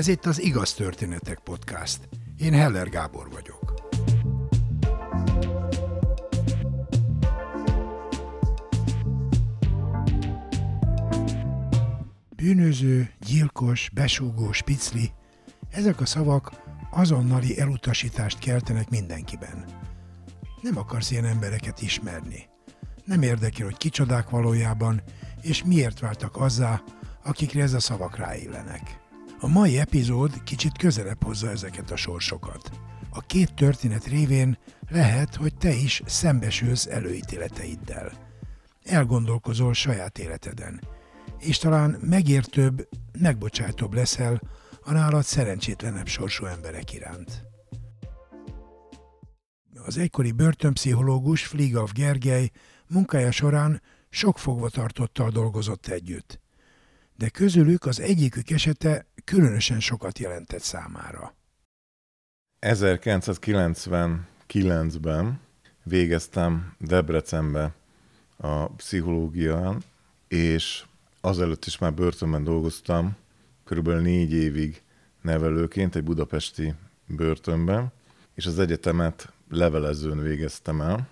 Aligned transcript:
Ez 0.00 0.08
itt 0.08 0.26
az 0.26 0.42
Igaz 0.42 0.74
Történetek 0.74 1.38
Podcast. 1.38 2.08
Én 2.38 2.52
Heller 2.52 2.88
Gábor 2.88 3.30
vagyok. 3.30 3.74
Bűnöző, 12.36 13.10
gyilkos, 13.26 13.90
besúgó, 13.94 14.52
spicli, 14.52 15.12
ezek 15.70 16.00
a 16.00 16.06
szavak 16.06 16.52
azonnali 16.90 17.60
elutasítást 17.60 18.38
keltenek 18.38 18.90
mindenkiben. 18.90 19.64
Nem 20.60 20.76
akarsz 20.76 21.10
ilyen 21.10 21.24
embereket 21.24 21.82
ismerni. 21.82 22.48
Nem 23.04 23.22
érdekel, 23.22 23.64
hogy 23.64 23.76
kicsodák 23.76 24.30
valójában, 24.30 25.02
és 25.40 25.64
miért 25.64 26.00
váltak 26.00 26.36
azzá, 26.36 26.82
akikre 27.22 27.62
ez 27.62 27.72
a 27.72 27.80
szavak 27.80 28.16
ráillenek. 28.16 28.99
A 29.42 29.46
mai 29.46 29.78
epizód 29.78 30.42
kicsit 30.42 30.78
közelebb 30.78 31.24
hozza 31.24 31.50
ezeket 31.50 31.90
a 31.90 31.96
sorsokat. 31.96 32.70
A 33.10 33.20
két 33.20 33.54
történet 33.54 34.06
révén 34.06 34.58
lehet, 34.88 35.34
hogy 35.34 35.54
te 35.54 35.72
is 35.72 36.02
szembesülsz 36.06 36.86
előítéleteiddel. 36.86 38.12
Elgondolkozol 38.82 39.74
saját 39.74 40.18
életeden, 40.18 40.80
és 41.38 41.58
talán 41.58 41.90
megértőbb, 42.00 42.88
megbocsátóbb 43.18 43.94
leszel 43.94 44.40
a 44.82 44.92
nálad 44.92 45.24
szerencsétlenebb 45.24 46.06
sorsú 46.06 46.44
emberek 46.44 46.92
iránt. 46.92 47.42
Az 49.84 49.98
egykori 49.98 50.32
börtönpszichológus 50.32 51.46
Fligav 51.46 51.90
Gergely 51.92 52.50
munkája 52.88 53.30
során 53.30 53.82
sok 54.10 54.38
fogvatartottal 54.38 55.30
dolgozott 55.30 55.86
együtt, 55.86 56.40
de 57.20 57.28
közülük 57.28 57.84
az 57.86 58.00
egyikük 58.00 58.50
esete 58.50 59.06
különösen 59.30 59.80
sokat 59.80 60.18
jelentett 60.18 60.62
számára. 60.62 61.34
1999-ben 62.60 65.40
végeztem 65.82 66.74
Debrecenbe 66.78 67.74
a 68.36 68.66
pszichológián, 68.66 69.82
és 70.28 70.84
azelőtt 71.20 71.64
is 71.64 71.78
már 71.78 71.94
börtönben 71.94 72.44
dolgoztam, 72.44 73.16
körülbelül 73.64 74.02
négy 74.02 74.32
évig 74.32 74.82
nevelőként 75.22 75.96
egy 75.96 76.04
budapesti 76.04 76.74
börtönben, 77.06 77.92
és 78.34 78.46
az 78.46 78.58
egyetemet 78.58 79.32
levelezőn 79.50 80.22
végeztem 80.22 80.80
el, 80.80 81.08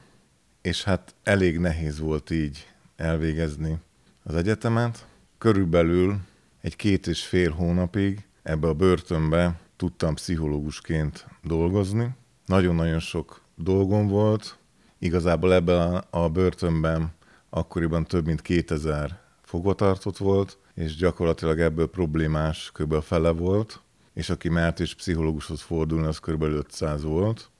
és 0.62 0.84
hát 0.84 1.14
elég 1.22 1.58
nehéz 1.58 1.98
volt 1.98 2.30
így 2.30 2.66
elvégezni 2.96 3.78
az 4.22 4.34
egyetemet. 4.34 5.06
Körülbelül 5.38 6.20
egy 6.60 6.76
két 6.76 7.06
és 7.06 7.26
fél 7.26 7.50
hónapig 7.50 8.26
ebbe 8.42 8.68
a 8.68 8.74
börtönbe 8.74 9.60
tudtam 9.76 10.14
pszichológusként 10.14 11.26
dolgozni. 11.42 12.10
Nagyon-nagyon 12.46 12.98
sok 12.98 13.42
dolgom 13.54 14.08
volt. 14.08 14.58
Igazából 14.98 15.54
ebben 15.54 16.04
a 16.10 16.28
börtönben 16.28 17.12
akkoriban 17.50 18.04
több 18.04 18.26
mint 18.26 18.42
2000 18.42 19.20
fogvatartott 19.42 20.16
volt, 20.16 20.58
és 20.74 20.96
gyakorlatilag 20.96 21.60
ebből 21.60 21.90
problémás 21.90 22.70
kb. 22.74 22.92
a 22.92 23.00
fele 23.00 23.30
volt, 23.30 23.80
és 24.14 24.30
aki 24.30 24.48
mert 24.48 24.78
is 24.78 24.94
pszichológushoz 24.94 25.60
fordulni, 25.60 26.06
az 26.06 26.18
kb. 26.18 26.42
500 26.42 27.02
volt. 27.02 27.50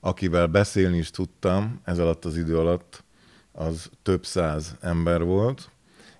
Akivel 0.00 0.46
beszélni 0.46 0.96
is 0.96 1.10
tudtam 1.10 1.80
ez 1.84 1.98
alatt 1.98 2.24
az 2.24 2.36
idő 2.36 2.58
alatt, 2.58 3.04
az 3.52 3.90
több 4.02 4.24
száz 4.24 4.76
ember 4.80 5.22
volt, 5.24 5.70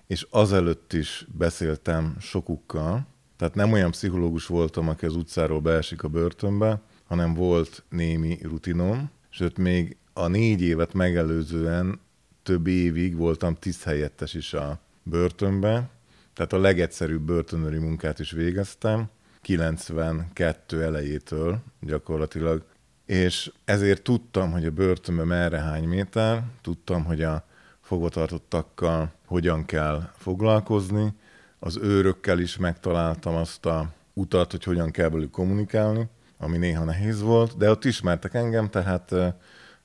és 0.07 0.27
azelőtt 0.29 0.93
is 0.93 1.25
beszéltem 1.37 2.15
sokukkal, 2.19 3.07
tehát 3.37 3.55
nem 3.55 3.71
olyan 3.71 3.91
pszichológus 3.91 4.45
voltam, 4.45 4.89
aki 4.89 5.05
az 5.05 5.15
utcáról 5.15 5.59
beesik 5.59 6.03
a 6.03 6.07
börtönbe, 6.07 6.81
hanem 7.03 7.33
volt 7.33 7.83
némi 7.89 8.39
rutinom, 8.41 9.09
sőt 9.29 9.57
még 9.57 9.97
a 10.13 10.27
négy 10.27 10.61
évet 10.61 10.93
megelőzően 10.93 11.99
több 12.43 12.67
évig 12.67 13.15
voltam 13.15 13.55
tiszthelyettes 13.55 14.33
is 14.33 14.53
a 14.53 14.79
börtönbe, 15.03 15.89
tehát 16.33 16.53
a 16.53 16.59
legegyszerűbb 16.59 17.21
börtönöri 17.21 17.77
munkát 17.77 18.19
is 18.19 18.31
végeztem, 18.31 19.09
92 19.41 20.83
elejétől 20.83 21.59
gyakorlatilag, 21.81 22.63
és 23.05 23.51
ezért 23.65 24.01
tudtam, 24.01 24.51
hogy 24.51 24.65
a 24.65 24.71
börtönbe 24.71 25.23
merre 25.23 25.59
hány 25.59 25.83
méter, 25.83 26.43
tudtam, 26.61 27.03
hogy 27.03 27.21
a 27.21 27.45
fogvatartottakkal 27.81 29.13
hogyan 29.33 29.65
kell 29.65 30.09
foglalkozni, 30.17 31.13
az 31.59 31.77
őrökkel 31.77 32.39
is 32.39 32.57
megtaláltam 32.57 33.35
azt 33.35 33.65
a 33.65 33.89
utat, 34.13 34.51
hogy 34.51 34.63
hogyan 34.63 34.91
kell 34.91 35.09
velük 35.09 35.31
kommunikálni, 35.31 36.07
ami 36.37 36.57
néha 36.57 36.83
nehéz 36.83 37.21
volt, 37.21 37.57
de 37.57 37.69
ott 37.69 37.85
ismertek 37.85 38.33
engem, 38.33 38.69
tehát 38.69 39.15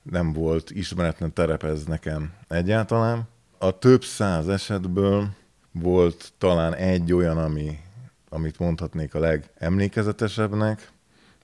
nem 0.02 0.32
volt 0.32 0.70
ismeretlen 0.70 1.32
terep 1.32 1.86
nekem 1.86 2.32
egyáltalán. 2.48 3.28
A 3.58 3.78
több 3.78 4.04
száz 4.04 4.48
esetből 4.48 5.28
volt 5.72 6.32
talán 6.38 6.74
egy 6.74 7.12
olyan, 7.12 7.38
ami, 7.38 7.78
amit 8.28 8.58
mondhatnék 8.58 9.14
a 9.14 9.18
legemlékezetesebbnek. 9.18 10.90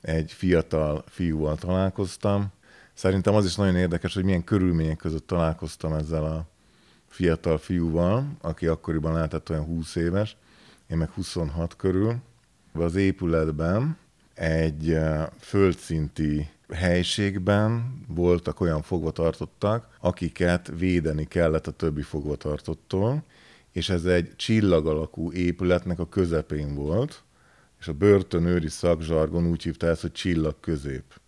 Egy 0.00 0.32
fiatal 0.32 1.04
fiúval 1.09 1.56
találkoztam. 1.56 2.47
Szerintem 2.94 3.34
az 3.34 3.44
is 3.44 3.54
nagyon 3.54 3.76
érdekes, 3.76 4.15
hogy 4.15 4.25
milyen 4.25 4.44
körülmények 4.44 4.97
között 4.97 5.26
találkoztam 5.26 5.92
ezzel 5.92 6.25
a 6.25 6.53
fiatal 7.14 7.58
fiúval, 7.58 8.36
aki 8.41 8.66
akkoriban 8.66 9.12
lehetett 9.12 9.50
olyan 9.50 9.64
20 9.64 9.97
éves, 9.97 10.36
én 10.86 10.97
meg 10.97 11.10
26 11.10 11.76
körül. 11.76 12.16
Az 12.72 12.94
épületben 12.94 13.97
egy 14.34 14.91
eh, 14.91 15.26
földszinti 15.38 16.48
helységben 16.72 18.00
voltak 18.08 18.60
olyan 18.60 18.82
fogvatartottak, 18.82 19.97
akiket 20.00 20.72
védeni 20.76 21.24
kellett 21.24 21.66
a 21.66 21.70
többi 21.70 22.03
fogvatartottól, 22.03 23.24
és 23.72 23.88
ez 23.88 24.04
egy 24.04 24.36
csillag 24.36 24.86
alakú 24.86 25.32
épületnek 25.32 25.98
a 25.98 26.08
közepén 26.08 26.74
volt, 26.74 27.22
és 27.80 27.88
a 27.88 27.92
börtönőri 27.92 28.69
szakzsargon 28.69 29.47
úgy 29.47 29.62
hívta 29.62 29.86
ezt, 29.86 30.00
hogy 30.00 30.12
csillag 30.12 30.60
közép. 30.60 31.20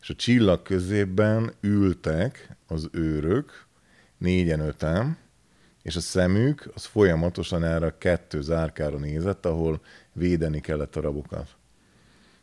És 0.00 0.10
a 0.10 0.14
csillag 0.14 0.62
középben 0.62 1.52
ültek 1.60 2.56
az 2.66 2.88
őrök, 2.92 3.65
négyen 4.18 4.60
öten, 4.60 5.16
és 5.82 5.96
a 5.96 6.00
szemük 6.00 6.70
az 6.74 6.84
folyamatosan 6.84 7.64
erre 7.64 7.86
a 7.86 7.98
kettő 7.98 8.40
zárkára 8.40 8.98
nézett, 8.98 9.46
ahol 9.46 9.80
védeni 10.12 10.60
kellett 10.60 10.96
a 10.96 11.00
rabokat. 11.00 11.56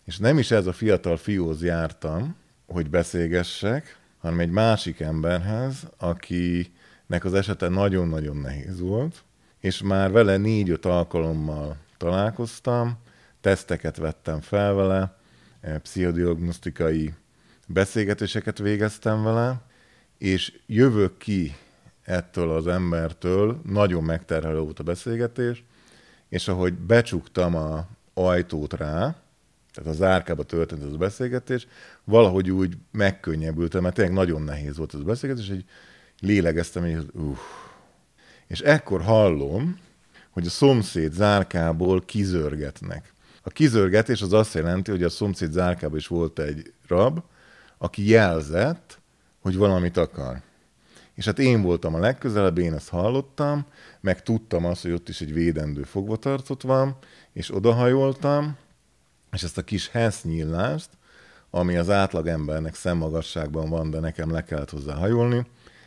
És 0.05 0.17
nem 0.17 0.37
is 0.37 0.51
ez 0.51 0.65
a 0.65 0.73
fiatal 0.73 1.17
fiúhoz 1.17 1.63
jártam, 1.63 2.35
hogy 2.67 2.89
beszélgessek, 2.89 3.97
hanem 4.17 4.39
egy 4.39 4.49
másik 4.49 4.99
emberhez, 4.99 5.87
akinek 5.97 7.23
az 7.23 7.33
esete 7.33 7.67
nagyon-nagyon 7.67 8.37
nehéz 8.37 8.79
volt, 8.79 9.23
és 9.59 9.81
már 9.81 10.11
vele 10.11 10.37
négy-öt 10.37 10.85
alkalommal 10.85 11.77
találkoztam, 11.97 12.97
teszteket 13.41 13.97
vettem 13.97 14.41
fel 14.41 14.73
vele, 14.73 15.17
eh, 15.61 15.77
pszichodiagnosztikai 15.77 17.13
beszélgetéseket 17.67 18.57
végeztem 18.57 19.23
vele, 19.23 19.61
és 20.17 20.59
jövök 20.65 21.17
ki 21.17 21.55
ettől 22.03 22.51
az 22.51 22.67
embertől, 22.67 23.61
nagyon 23.65 24.03
megterhelő 24.03 24.59
volt 24.59 24.79
a 24.79 24.83
beszélgetés, 24.83 25.63
és 26.29 26.47
ahogy 26.47 26.73
becsuktam 26.73 27.55
a 27.55 27.87
ajtót 28.13 28.73
rá, 28.73 29.15
tehát 29.73 29.89
az 29.89 30.01
árkába 30.01 30.43
történt 30.43 30.83
ez 30.83 30.93
a 30.93 30.97
beszélgetés, 30.97 31.67
valahogy 32.03 32.51
úgy 32.51 32.77
megkönnyebbültem, 32.91 33.81
mert 33.81 33.95
tényleg 33.95 34.13
nagyon 34.13 34.41
nehéz 34.41 34.77
volt 34.77 34.93
ez 34.93 34.99
a 34.99 35.03
beszélgetés, 35.03 35.47
hogy 35.47 35.65
lélegeztem, 36.19 36.85
és 36.85 36.99
uff. 37.13 37.39
És 38.47 38.59
ekkor 38.59 39.01
hallom, 39.01 39.79
hogy 40.29 40.45
a 40.45 40.49
szomszéd 40.49 41.13
zárkából 41.13 42.01
kizörgetnek. 42.01 43.13
A 43.41 43.49
kizörgetés 43.49 44.21
az 44.21 44.33
azt 44.33 44.53
jelenti, 44.53 44.91
hogy 44.91 45.03
a 45.03 45.09
szomszéd 45.09 45.51
zárkában 45.51 45.97
is 45.97 46.07
volt 46.07 46.39
egy 46.39 46.73
rab, 46.87 47.23
aki 47.77 48.09
jelzett, 48.09 48.99
hogy 49.41 49.55
valamit 49.57 49.97
akar. 49.97 50.41
És 51.15 51.25
hát 51.25 51.39
én 51.39 51.61
voltam 51.61 51.95
a 51.95 51.99
legközelebb, 51.99 52.57
én 52.57 52.73
ezt 52.73 52.89
hallottam, 52.89 53.65
meg 54.01 54.23
tudtam 54.23 54.65
azt, 54.65 54.81
hogy 54.81 54.91
ott 54.91 55.09
is 55.09 55.21
egy 55.21 55.33
védendő 55.33 55.83
fogvatartott 55.83 56.61
van, 56.61 56.97
és 57.33 57.55
odahajoltam, 57.55 58.57
és 59.31 59.43
ezt 59.43 59.57
a 59.57 59.63
kis 59.63 59.89
hesznyillást, 59.89 60.89
ami 61.49 61.75
az 61.75 61.89
átlag 61.89 62.27
embernek 62.27 62.75
szemmagasságban 62.75 63.69
van, 63.69 63.89
de 63.89 63.99
nekem 63.99 64.31
le 64.31 64.43
kellett 64.43 64.69
hozzá 64.69 64.93
hajolni, 64.93 65.45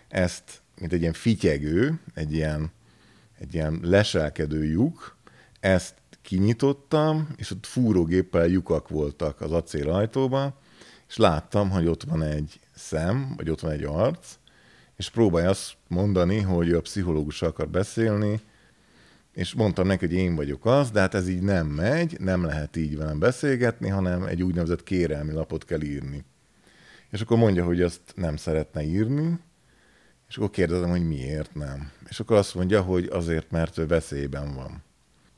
ezt, 0.09 0.63
mint 0.81 0.93
egy 0.93 1.01
ilyen 1.01 1.13
fityegő, 1.13 2.01
egy 2.15 2.33
ilyen, 2.33 2.71
egy 3.39 3.55
ilyen 3.55 3.81
leselkedő 3.83 4.65
lyuk, 4.65 5.17
ezt 5.61 5.95
kinyitottam, 6.23 7.29
és 7.37 7.51
ott 7.51 7.67
fúrógéppel 7.67 8.47
lyukak 8.47 8.89
voltak 8.89 9.41
az 9.41 9.53
acél 9.53 9.91
ajtóban, 9.91 10.55
és 11.09 11.17
láttam, 11.17 11.71
hogy 11.71 11.87
ott 11.87 12.03
van 12.03 12.23
egy 12.23 12.61
szem, 12.75 13.33
vagy 13.37 13.51
ott 13.51 13.61
van 13.61 13.71
egy 13.71 13.85
arc, 13.85 14.27
és 14.97 15.11
próbálja 15.11 15.49
azt 15.49 15.77
mondani, 15.89 16.41
hogy 16.41 16.73
a 16.73 16.81
pszichológus 16.81 17.43
akar 17.43 17.69
beszélni, 17.69 18.41
és 19.33 19.55
mondtam 19.55 19.87
neki, 19.87 20.07
hogy 20.07 20.15
én 20.15 20.35
vagyok 20.35 20.67
az, 20.67 20.91
de 20.91 21.01
hát 21.01 21.15
ez 21.15 21.29
így 21.29 21.43
nem 21.43 21.67
megy, 21.67 22.17
nem 22.21 22.45
lehet 22.45 22.77
így 22.77 22.97
velem 22.97 23.19
beszélgetni, 23.19 23.89
hanem 23.89 24.23
egy 24.23 24.43
úgynevezett 24.43 24.83
kérelmi 24.83 25.33
lapot 25.33 25.65
kell 25.65 25.83
írni. 25.83 26.25
És 27.11 27.21
akkor 27.21 27.39
mondja, 27.39 27.65
hogy 27.65 27.83
azt 27.83 28.01
nem 28.15 28.37
szeretne 28.37 28.83
írni, 28.83 29.39
és 30.29 30.37
akkor 30.37 30.51
kérdezem, 30.51 30.91
hogy 30.91 31.07
miért 31.07 31.55
nem. 31.55 31.91
És 32.09 32.21
akkor 32.21 32.37
azt 32.37 32.55
mondja, 32.55 32.83
hogy 32.83 33.09
azért, 33.13 33.51
mert 33.51 33.79
ő 33.79 33.87
veszélyben 33.87 34.55
van. 34.55 34.83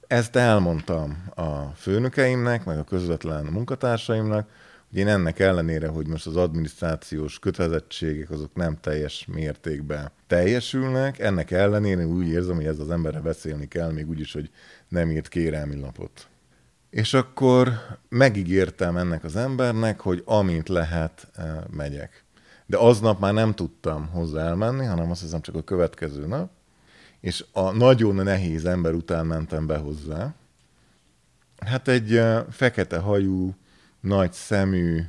Ezt 0.07 0.37
elmondtam 0.37 1.25
a 1.35 1.65
főnökeimnek, 1.65 2.65
meg 2.65 2.79
a 2.79 2.85
közvetlen 2.85 3.45
munkatársaimnak, 3.45 4.51
hogy 4.91 4.99
én 4.99 5.09
ennek 5.09 5.39
ellenére, 5.39 5.89
hogy 5.89 6.07
most 6.07 6.27
az 6.27 6.37
adminisztrációs 6.37 7.39
kötelezettségek 7.39 8.31
azok 8.31 8.55
nem 8.55 8.81
teljes 8.81 9.27
mértékben 9.33 10.11
teljesülnek, 10.27 11.19
ennek 11.19 11.51
ellenére 11.51 12.07
úgy 12.07 12.27
érzem, 12.27 12.55
hogy 12.55 12.67
ez 12.67 12.79
az 12.79 12.91
emberre 12.91 13.21
beszélni 13.21 13.69
kell, 13.69 13.93
még 13.93 14.09
úgy 14.09 14.21
is, 14.21 14.33
hogy 14.33 14.51
nem 14.89 15.11
írt 15.11 15.29
kérelmi 15.29 15.81
lapot. 15.81 16.29
És 16.91 17.15
akkor 17.15 17.73
megígértem 18.09 18.97
ennek 18.97 19.25
az 19.25 19.37
embernek, 19.37 20.01
hogy 20.01 20.23
amint 20.25 20.69
lehet, 20.69 21.29
eh, 21.37 21.57
megyek. 21.71 22.25
De 22.67 22.77
aznap 22.77 23.21
már 23.21 23.33
nem 23.33 23.55
tudtam 23.55 24.09
hozzá 24.09 24.47
elmenni, 24.47 24.85
hanem 24.85 25.11
azt 25.11 25.21
hiszem 25.21 25.41
csak 25.41 25.55
a 25.55 25.63
következő 25.63 26.27
nap, 26.27 26.51
és 27.21 27.45
a 27.53 27.71
nagyon 27.71 28.15
nehéz 28.15 28.65
ember 28.65 28.93
után 28.93 29.27
mentem 29.27 29.67
be 29.67 29.77
hozzá. 29.77 30.35
Hát 31.59 31.89
egy 31.89 32.17
eh, 32.17 32.45
fekete 32.51 32.99
hajú, 32.99 33.55
nagy 34.01 34.33
szemű, 34.33 35.01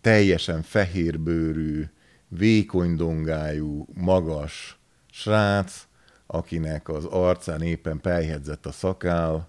teljesen 0.00 0.62
fehérbőrű, 0.62 1.84
vékony 2.28 2.96
dongájú, 2.96 3.86
magas 3.94 4.78
srác, 5.10 5.86
akinek 6.26 6.88
az 6.88 7.04
arcán 7.04 7.62
éppen 7.62 8.00
pejhedzett 8.00 8.66
a 8.66 8.72
szakál, 8.72 9.48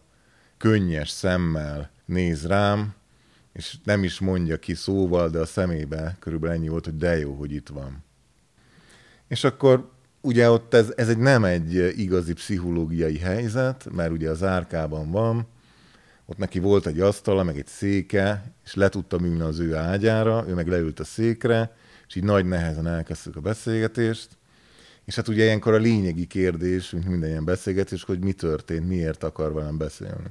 könnyes 0.58 1.10
szemmel 1.10 1.90
néz 2.06 2.48
rám, 2.48 2.94
és 3.54 3.76
nem 3.84 4.04
is 4.04 4.20
mondja 4.20 4.60
ki 4.60 4.74
szóval, 4.74 5.30
de 5.30 5.40
a 5.40 5.46
szemébe 5.46 6.18
körülbelül 6.20 6.56
ennyi 6.56 6.68
volt, 6.68 6.86
hogy 6.86 6.98
de 6.98 7.18
jó, 7.18 7.34
hogy 7.34 7.52
itt 7.52 7.68
van. 7.68 8.04
És 9.28 9.44
akkor 9.44 9.92
ugye 10.22 10.50
ott 10.50 10.74
ez, 10.74 10.94
ez 10.96 11.10
egy 11.10 11.18
nem 11.18 11.44
egy 11.44 11.94
igazi 12.00 12.34
pszichológiai 12.34 13.18
helyzet, 13.18 13.88
mert 13.92 14.12
ugye 14.12 14.30
az 14.30 14.44
árkában 14.44 15.12
van, 15.12 15.48
ott 16.30 16.38
neki 16.38 16.60
volt 16.60 16.86
egy 16.86 17.00
asztala, 17.00 17.44
meg 17.44 17.58
egy 17.58 17.68
széke, 17.68 18.44
és 18.66 18.76
le 18.76 18.90
tudtam 18.90 19.26
ülni 19.26 19.42
az 19.42 19.60
ő 19.60 19.76
ágyára, 19.76 20.46
ő 20.48 20.54
meg 20.54 20.68
leült 20.68 21.00
a 21.00 21.04
székre, 21.04 21.76
és 22.08 22.16
így 22.16 22.24
nagy 22.24 22.46
nehezen 22.46 22.88
elkezdtük 22.88 23.36
a 23.36 23.42
beszélgetést, 23.42 24.30
és 25.06 25.16
hát 25.16 25.28
ugye 25.28 25.44
ilyenkor 25.44 25.74
a 25.74 25.78
lényegi 25.78 26.26
kérdés, 26.26 26.90
mint 26.90 27.08
minden 27.08 27.30
ilyen 27.30 27.46
beszélgetés, 27.46 28.04
hogy 28.04 28.20
mi 28.20 28.32
történt, 28.32 28.88
miért 28.88 29.24
akar 29.24 29.54
velem 29.54 29.78
beszélni. 29.78 30.30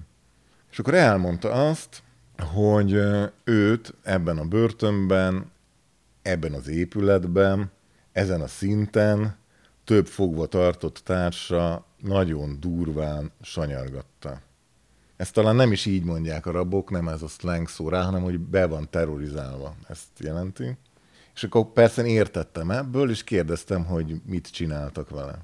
És 0.71 0.79
akkor 0.79 0.95
elmondta 0.95 1.69
azt, 1.69 2.03
hogy 2.37 3.01
őt 3.45 3.95
ebben 4.03 4.39
a 4.39 4.45
börtönben, 4.45 5.51
ebben 6.23 6.53
az 6.53 6.69
épületben, 6.69 7.71
ezen 8.13 8.41
a 8.41 8.49
szinten 8.49 9.37
több 9.85 10.07
fogva 10.07 10.47
tartott 10.47 11.01
társa 11.05 11.85
nagyon 11.97 12.57
durván 12.61 13.31
sanyargatta. 13.43 14.47
Ezt 15.19 15.33
talán 15.33 15.57
nem 15.57 15.73
is 15.73 15.87
így 15.87 16.05
mondják 16.05 16.47
a 16.47 16.51
rabok, 16.51 16.91
nem 16.91 17.09
ez 17.09 17.23
a 17.23 17.29
slang 17.29 17.69
szó 17.69 17.89
rá, 17.89 18.03
hanem 18.03 18.23
hogy 18.23 18.39
be 18.39 18.67
van 18.67 18.91
terrorizálva. 18.91 19.75
Ezt 19.89 20.07
jelenti. 20.19 20.77
És 21.35 21.45
akkor 21.45 21.73
persze 21.73 22.07
értettem 22.07 22.71
ebből, 22.71 23.11
és 23.11 23.25
kérdeztem, 23.25 23.85
hogy 23.85 24.21
mit 24.27 24.51
csináltak 24.51 25.11
vele. 25.11 25.39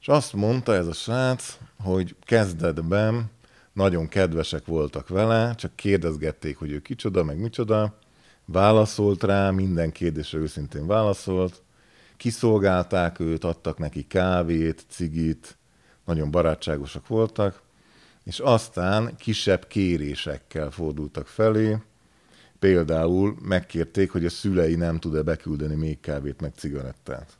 És 0.00 0.08
azt 0.08 0.32
mondta 0.32 0.74
ez 0.74 0.86
a 0.86 0.92
srác, 0.92 1.58
hogy 1.82 2.16
kezdetben 2.20 3.30
nagyon 3.72 4.08
kedvesek 4.08 4.66
voltak 4.66 5.08
vele, 5.08 5.54
csak 5.54 5.76
kérdezgették, 5.76 6.56
hogy 6.56 6.70
ő 6.70 6.80
kicsoda, 6.80 7.24
meg 7.24 7.38
micsoda. 7.38 7.98
Válaszolt 8.44 9.22
rá, 9.22 9.50
minden 9.50 9.92
kérdésre 9.92 10.38
őszintén 10.38 10.86
válaszolt. 10.86 11.62
Kiszolgálták 12.16 13.18
őt, 13.18 13.44
adtak 13.44 13.78
neki 13.78 14.06
kávét, 14.06 14.84
cigit, 14.88 15.56
nagyon 16.04 16.30
barátságosak 16.30 17.06
voltak 17.06 17.64
és 18.26 18.38
aztán 18.38 19.16
kisebb 19.16 19.66
kérésekkel 19.66 20.70
fordultak 20.70 21.26
felé, 21.26 21.76
például 22.58 23.36
megkérték, 23.42 24.10
hogy 24.10 24.24
a 24.24 24.30
szülei 24.30 24.74
nem 24.74 24.98
tud-e 24.98 25.22
beküldeni 25.22 25.74
még 25.74 26.00
kávét 26.00 26.40
meg 26.40 26.52
cigarettát. 26.56 27.38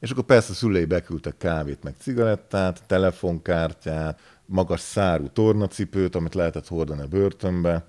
És 0.00 0.10
akkor 0.10 0.24
persze 0.24 0.52
a 0.52 0.54
szülei 0.54 0.84
beküldtek 0.84 1.36
kávét 1.36 1.82
meg 1.82 1.94
cigarettát, 1.98 2.86
telefonkártyát, 2.86 4.20
magas 4.46 4.80
szárú 4.80 5.28
tornacipőt, 5.28 6.14
amit 6.14 6.34
lehetett 6.34 6.68
hordani 6.68 7.02
a 7.02 7.06
börtönbe, 7.06 7.86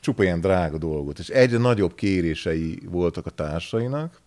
csupa 0.00 0.22
ilyen 0.22 0.40
drága 0.40 0.78
dolgot. 0.78 1.18
És 1.18 1.28
egyre 1.28 1.58
nagyobb 1.58 1.94
kérései 1.94 2.82
voltak 2.84 3.26
a 3.26 3.30
társainak, 3.30 4.20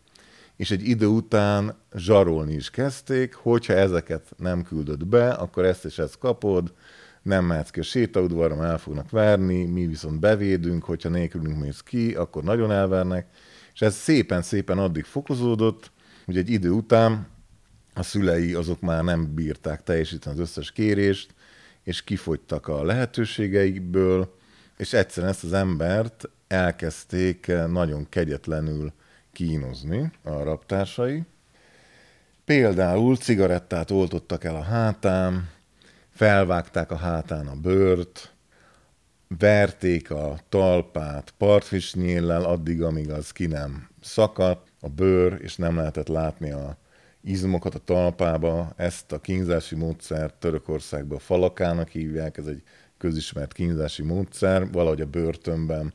és 0.55 0.71
egy 0.71 0.87
idő 0.87 1.05
után 1.05 1.75
zsarolni 1.95 2.53
is 2.53 2.69
kezdték, 2.69 3.33
hogyha 3.33 3.73
ezeket 3.73 4.31
nem 4.37 4.63
küldött 4.63 5.05
be, 5.05 5.29
akkor 5.29 5.65
ezt 5.65 5.85
és 5.85 5.97
ezt 5.97 6.17
kapod, 6.17 6.73
nem 7.21 7.45
mehetsz 7.45 7.69
ki 7.69 7.79
a 7.79 7.83
sétaudvarra, 7.83 8.65
el 8.65 8.77
fognak 8.77 9.09
verni, 9.09 9.65
mi 9.65 9.85
viszont 9.85 10.19
bevédünk, 10.19 10.83
hogyha 10.83 11.09
nélkülünk 11.09 11.59
mész 11.59 11.81
ki, 11.81 12.15
akkor 12.15 12.44
nagyon 12.44 12.71
elvernek, 12.71 13.27
és 13.73 13.81
ez 13.81 13.95
szépen-szépen 13.95 14.77
addig 14.77 15.03
fokozódott, 15.03 15.91
hogy 16.25 16.38
egy 16.38 16.50
idő 16.50 16.69
után 16.69 17.27
a 17.94 18.03
szülei 18.03 18.53
azok 18.53 18.81
már 18.81 19.03
nem 19.03 19.33
bírták 19.33 19.83
teljesíteni 19.83 20.35
az 20.35 20.41
összes 20.41 20.71
kérést, 20.71 21.33
és 21.83 22.03
kifogytak 22.03 22.68
a 22.68 22.83
lehetőségeikből, 22.83 24.35
és 24.77 24.94
egyszerűen 24.94 25.31
ezt 25.31 25.44
az 25.44 25.53
embert 25.53 26.29
elkezdték 26.47 27.51
nagyon 27.67 28.09
kegyetlenül 28.09 28.94
kínozni 29.31 30.12
a 30.24 30.44
raptársai. 30.44 31.24
Például 32.45 33.17
cigarettát 33.17 33.91
oltottak 33.91 34.44
el 34.44 34.56
a 34.56 34.62
hátán, 34.62 35.50
felvágták 36.11 36.91
a 36.91 36.95
hátán 36.95 37.47
a 37.47 37.55
bőrt, 37.55 38.35
verték 39.37 40.11
a 40.11 40.37
talpát 40.49 41.33
partfisnyéllel 41.37 42.43
addig, 42.43 42.81
amíg 42.81 43.09
az 43.09 43.31
ki 43.31 43.45
nem 43.45 43.89
szakadt, 44.01 44.67
a 44.79 44.89
bőr, 44.89 45.38
és 45.41 45.55
nem 45.55 45.75
lehetett 45.75 46.07
látni 46.07 46.51
a 46.51 46.77
izmokat 47.21 47.75
a 47.75 47.79
talpába. 47.79 48.74
Ezt 48.75 49.12
a 49.12 49.19
kínzási 49.19 49.75
módszert 49.75 50.33
Törökországban 50.33 51.19
falakának 51.19 51.89
hívják, 51.89 52.38
ez 52.38 52.45
egy 52.45 52.63
közismert 52.97 53.53
kínzási 53.53 54.03
módszer, 54.03 54.71
valahogy 54.71 55.01
a 55.01 55.05
börtönben 55.05 55.93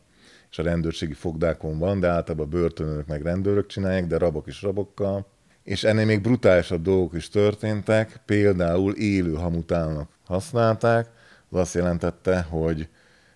és 0.50 0.58
a 0.58 0.62
rendőrségi 0.62 1.12
fogdákon 1.12 1.78
van, 1.78 2.00
de 2.00 2.08
általában 2.08 2.46
a 2.46 2.50
börtönök 2.50 3.06
meg 3.06 3.22
rendőrök 3.22 3.66
csinálják, 3.66 4.06
de 4.06 4.18
rabok 4.18 4.46
is 4.46 4.62
rabokkal 4.62 5.26
és 5.66 5.84
ennél 5.84 6.04
még 6.04 6.20
brutálisabb 6.20 6.82
dolgok 6.82 7.14
is 7.14 7.28
történtek, 7.28 8.20
például 8.24 8.94
élő 8.94 9.34
hamutálnak 9.34 10.08
használták, 10.24 11.08
az 11.50 11.58
azt 11.58 11.74
jelentette, 11.74 12.40
hogy 12.40 12.88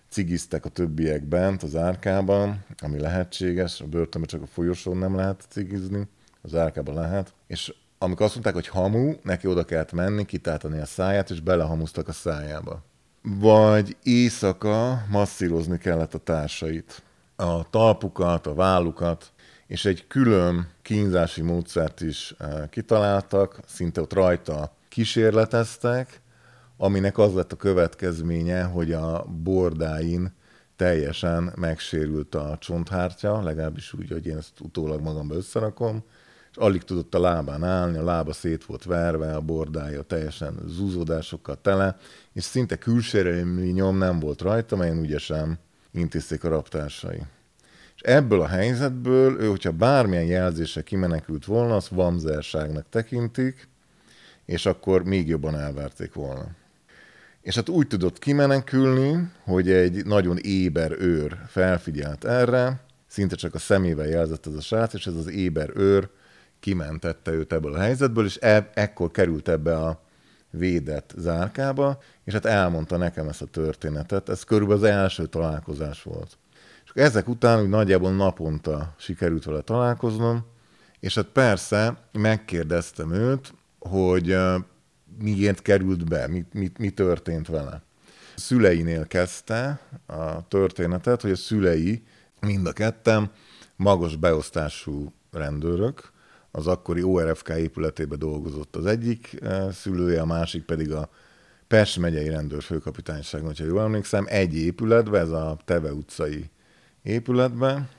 cigiztek 0.09 0.65
a 0.65 0.69
többiek 0.69 1.23
bent 1.23 1.63
az 1.63 1.75
árkában, 1.75 2.65
ami 2.77 2.99
lehetséges, 2.99 3.81
a 3.81 3.85
börtönben 3.85 4.29
csak 4.29 4.41
a 4.41 4.45
folyosón 4.45 4.97
nem 4.97 5.15
lehet 5.15 5.45
cigizni, 5.49 6.07
az 6.41 6.55
árkában 6.55 6.95
lehet, 6.95 7.33
és 7.47 7.73
amikor 7.97 8.25
azt 8.25 8.33
mondták, 8.33 8.53
hogy 8.53 8.67
hamu, 8.67 9.13
neki 9.23 9.47
oda 9.47 9.63
kellett 9.63 9.91
menni, 9.91 10.25
kitáltani 10.25 10.79
a 10.79 10.85
száját, 10.85 11.29
és 11.29 11.39
belehamusztak 11.39 12.07
a 12.07 12.11
szájába. 12.11 12.83
Vagy 13.21 13.97
éjszaka 14.03 15.05
masszírozni 15.09 15.77
kellett 15.77 16.13
a 16.13 16.17
társait. 16.17 17.01
A 17.35 17.69
talpukat, 17.69 18.47
a 18.47 18.53
vállukat, 18.53 19.31
és 19.71 19.85
egy 19.85 20.07
külön 20.07 20.67
kínzási 20.81 21.41
módszert 21.41 22.01
is 22.01 22.35
eh, 22.37 22.63
kitaláltak, 22.69 23.59
szinte 23.65 24.01
ott 24.01 24.13
rajta 24.13 24.75
kísérleteztek, 24.89 26.21
aminek 26.77 27.17
az 27.17 27.33
lett 27.33 27.51
a 27.51 27.55
következménye, 27.55 28.63
hogy 28.63 28.91
a 28.91 29.25
bordáin 29.43 30.33
teljesen 30.75 31.53
megsérült 31.55 32.35
a 32.35 32.57
csonthártya, 32.59 33.41
legalábbis 33.41 33.93
úgy, 33.93 34.09
hogy 34.09 34.25
én 34.25 34.37
ezt 34.37 34.59
utólag 34.59 35.01
magamba 35.01 35.35
összerakom, 35.35 36.03
és 36.51 36.57
alig 36.57 36.83
tudott 36.83 37.15
a 37.15 37.19
lábán 37.19 37.63
állni, 37.63 37.97
a 37.97 38.03
lába 38.03 38.33
szét 38.33 38.65
volt 38.65 38.83
verve, 38.83 39.35
a 39.35 39.41
bordája 39.41 40.01
teljesen 40.01 40.59
zúzódásokkal 40.67 41.61
tele, 41.61 41.97
és 42.33 42.43
szinte 42.43 42.75
külsérelmi 42.75 43.69
nyom 43.69 43.97
nem 43.97 44.19
volt 44.19 44.41
rajta, 44.41 44.75
melyen 44.75 45.03
ügyesen 45.03 45.59
intézték 45.91 46.43
a 46.43 46.49
raptársai. 46.49 47.21
És 48.01 48.07
ebből 48.07 48.41
a 48.41 48.47
helyzetből 48.47 49.41
ő, 49.41 49.47
hogyha 49.47 49.71
bármilyen 49.71 50.25
jelzése 50.25 50.81
kimenekült 50.81 51.45
volna, 51.45 51.75
azt 51.75 51.87
vamzerságnak 51.87 52.85
tekintik, 52.89 53.67
és 54.45 54.65
akkor 54.65 55.03
még 55.03 55.27
jobban 55.27 55.55
elverték 55.55 56.13
volna. 56.13 56.47
És 57.41 57.55
hát 57.55 57.69
úgy 57.69 57.87
tudott 57.87 58.19
kimenekülni, 58.19 59.31
hogy 59.43 59.69
egy 59.71 60.05
nagyon 60.05 60.37
éber 60.37 60.91
őr 60.91 61.37
felfigyelt 61.47 62.25
erre, 62.25 62.79
szinte 63.07 63.35
csak 63.35 63.53
a 63.53 63.59
szemével 63.59 64.07
jelzett 64.07 64.45
ez 64.45 64.53
a 64.53 64.61
srác, 64.61 64.93
és 64.93 65.07
ez 65.07 65.15
az 65.15 65.29
éber 65.29 65.69
őr 65.75 66.09
kimentette 66.59 67.31
őt 67.31 67.53
ebből 67.53 67.73
a 67.73 67.79
helyzetből, 67.79 68.25
és 68.25 68.37
e- 68.41 68.69
ekkor 68.73 69.11
került 69.11 69.47
ebbe 69.47 69.77
a 69.77 70.01
védett 70.49 71.13
zárkába, 71.17 72.01
és 72.23 72.33
hát 72.33 72.45
elmondta 72.45 72.97
nekem 72.97 73.27
ezt 73.27 73.41
a 73.41 73.45
történetet. 73.45 74.29
Ez 74.29 74.43
körülbelül 74.43 74.83
az 74.83 74.89
első 74.89 75.25
találkozás 75.25 76.03
volt. 76.03 76.37
És 76.93 77.01
ezek 77.01 77.27
után 77.27 77.61
úgy 77.61 77.69
nagyjából 77.69 78.11
naponta 78.11 78.93
sikerült 78.97 79.43
vele 79.43 79.61
találkoznom, 79.61 80.45
és 80.99 81.15
hát 81.15 81.25
persze 81.25 81.97
megkérdeztem 82.11 83.11
őt, 83.11 83.53
hogy 83.79 84.37
miért 85.19 85.61
került 85.61 86.09
be, 86.09 86.27
mi, 86.27 86.45
mi, 86.53 86.71
mi 86.79 86.89
történt 86.89 87.47
vele. 87.47 87.81
A 88.35 88.39
szüleinél 88.39 89.07
kezdte 89.07 89.79
a 90.05 90.47
történetet, 90.47 91.21
hogy 91.21 91.31
a 91.31 91.35
szülei 91.35 92.03
mind 92.39 92.67
a 92.67 92.73
ketten 92.73 93.31
magas 93.75 94.15
beosztású 94.15 95.13
rendőrök, 95.31 96.11
az 96.51 96.67
akkori 96.67 97.03
ORFK 97.03 97.49
épületébe 97.49 98.15
dolgozott 98.15 98.75
az 98.75 98.85
egyik 98.85 99.39
szülője, 99.71 100.21
a 100.21 100.25
másik 100.25 100.63
pedig 100.63 100.91
a 100.91 101.09
Pest 101.67 101.99
megyei 101.99 102.29
rendőrfőkapitányság, 102.29 103.41
hogyha 103.41 103.65
jól 103.65 103.81
emlékszem, 103.81 104.25
egy 104.29 104.55
épületbe, 104.55 105.19
ez 105.19 105.29
a 105.29 105.57
Teve 105.65 105.93
utcai 105.93 106.49
épületbe, 107.03 107.89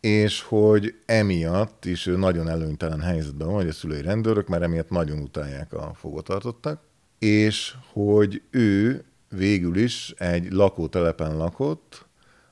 és 0.00 0.42
hogy 0.42 0.94
emiatt 1.06 1.84
is 1.84 2.06
ő 2.06 2.16
nagyon 2.16 2.48
előnytelen 2.48 3.00
helyzetben 3.00 3.46
van, 3.46 3.56
hogy 3.56 3.68
a 3.68 3.72
szülői 3.72 4.02
rendőrök, 4.02 4.48
mert 4.48 4.62
emiatt 4.62 4.90
nagyon 4.90 5.18
utálják 5.18 5.72
a 5.72 5.92
fogotartottak, 5.94 6.82
és 7.18 7.74
hogy 7.92 8.42
ő 8.50 9.04
végül 9.28 9.76
is 9.76 10.14
egy 10.18 10.52
lakótelepen 10.52 11.36
lakott, 11.36 12.06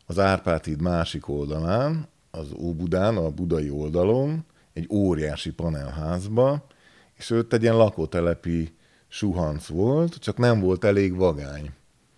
az 0.06 0.18
Árpád 0.18 0.80
másik 0.80 1.28
oldalán, 1.28 2.08
az 2.30 2.52
Óbudán, 2.58 3.16
a 3.16 3.30
budai 3.30 3.70
oldalon, 3.70 4.44
egy 4.72 4.86
óriási 4.90 5.50
panelházba, 5.50 6.66
és 7.14 7.30
őt 7.30 7.52
egy 7.52 7.62
ilyen 7.62 7.76
lakótelepi 7.76 8.74
suhanc 9.08 9.66
volt, 9.66 10.14
csak 10.14 10.36
nem 10.36 10.60
volt 10.60 10.84
elég 10.84 11.16
vagány. 11.16 11.70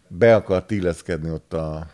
Be 0.09 0.35
akart 0.35 0.70
illeszkedni 0.70 1.30
ott 1.30 1.52
a 1.52 1.90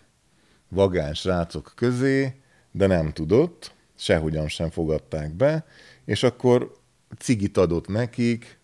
vagány 0.68 1.14
srácok 1.14 1.72
közé, 1.74 2.34
de 2.70 2.86
nem 2.86 3.12
tudott, 3.12 3.74
sehogyan 3.96 4.48
sem 4.48 4.70
fogadták 4.70 5.34
be, 5.34 5.66
és 6.04 6.22
akkor 6.22 6.72
cigit 7.18 7.56
adott 7.56 7.88
nekik, 7.88 8.58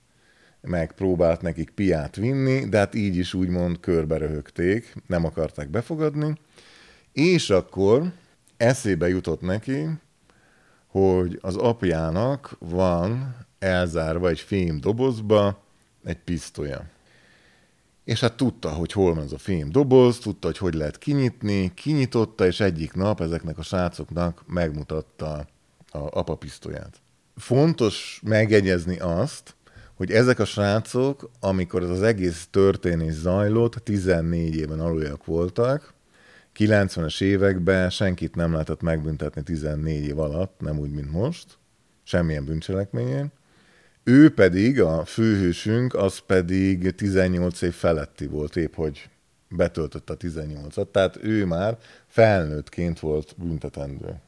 megpróbált 0.61 1.42
nekik 1.42 1.71
piát 1.71 2.16
vinni, 2.16 2.68
de 2.68 2.78
hát 2.78 2.94
így 2.94 3.16
is 3.16 3.35
úgymond 3.35 3.80
körbe 3.80 4.16
röhögték, 4.16 4.94
nem 5.06 5.25
akarták 5.25 5.68
befogadni, 5.68 6.35
és 7.12 7.50
akkor 7.50 8.12
eszébe 8.56 9.09
jutott 9.09 9.40
neki, 9.40 9.88
hogy 10.87 11.38
az 11.40 11.56
apjának 11.56 12.56
van 12.59 13.37
elzárva 13.59 14.28
egy 14.28 14.40
fém 14.40 14.80
dobozba 14.80 15.64
egy 16.04 16.18
pisztolya. 16.18 16.85
És 18.04 18.21
hát 18.21 18.37
tudta, 18.37 18.71
hogy 18.71 18.92
hol 18.92 19.14
van 19.14 19.25
az 19.25 19.32
a 19.32 19.38
fém 19.38 19.71
doboz, 19.71 20.18
tudta, 20.18 20.47
hogy 20.47 20.59
hogy 20.59 20.75
lehet 20.75 20.99
kinyitni, 20.99 21.75
kinyitotta, 21.75 22.47
és 22.47 22.61
egyik 22.61 22.92
nap 22.92 23.21
ezeknek 23.21 23.59
a 23.59 23.62
srácoknak 23.62 24.42
megmutatta 24.47 25.47
a 25.88 25.99
apa 25.99 26.35
pisztolyát. 26.35 27.00
Fontos 27.37 28.21
megegyezni 28.25 28.99
azt, 28.99 29.54
hogy 29.94 30.11
ezek 30.11 30.38
a 30.38 30.44
srácok, 30.44 31.30
amikor 31.40 31.82
ez 31.82 31.88
az 31.88 32.02
egész 32.02 32.47
történés 32.50 33.12
zajlott, 33.12 33.75
14 33.75 34.56
éven 34.56 34.80
aluljak 34.80 35.25
voltak, 35.25 35.94
90-es 36.56 37.23
években 37.23 37.90
senkit 37.90 38.35
nem 38.35 38.52
lehetett 38.52 38.80
megbüntetni 38.80 39.42
14 39.42 40.04
év 40.04 40.18
alatt, 40.18 40.61
nem 40.61 40.78
úgy, 40.78 40.90
mint 40.90 41.11
most, 41.11 41.59
semmilyen 42.02 42.44
bűncselekményén. 42.44 43.32
Ő 44.04 44.35
pedig, 44.35 44.80
a 44.80 45.04
főhősünk, 45.04 45.94
az 45.94 46.18
pedig 46.18 46.94
18 46.94 47.62
év 47.62 47.73
feletti 47.73 48.26
volt, 48.26 48.56
épp 48.56 48.75
hogy 48.75 49.09
betöltötte 49.49 50.12
a 50.12 50.16
18-at, 50.16 50.90
tehát 50.90 51.18
ő 51.23 51.44
már 51.47 51.78
felnőttként 52.06 53.00
volt 53.00 53.35
büntetendő. 53.37 54.21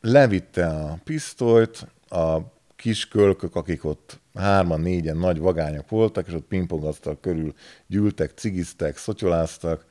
Levitte 0.00 0.66
a 0.66 0.98
pisztolyt, 1.04 1.86
a 2.08 2.38
kis 2.76 3.08
kölkök, 3.08 3.56
akik 3.56 3.84
ott 3.84 4.20
hárman, 4.34 4.80
négyen 4.80 5.16
nagy 5.16 5.38
vagányok 5.38 5.88
voltak, 5.88 6.26
és 6.26 6.32
ott 6.32 6.46
pingpongasztal 6.46 7.20
körül 7.20 7.54
gyűltek, 7.86 8.32
cigiztek, 8.34 8.96
szotyoláztak, 8.96 9.84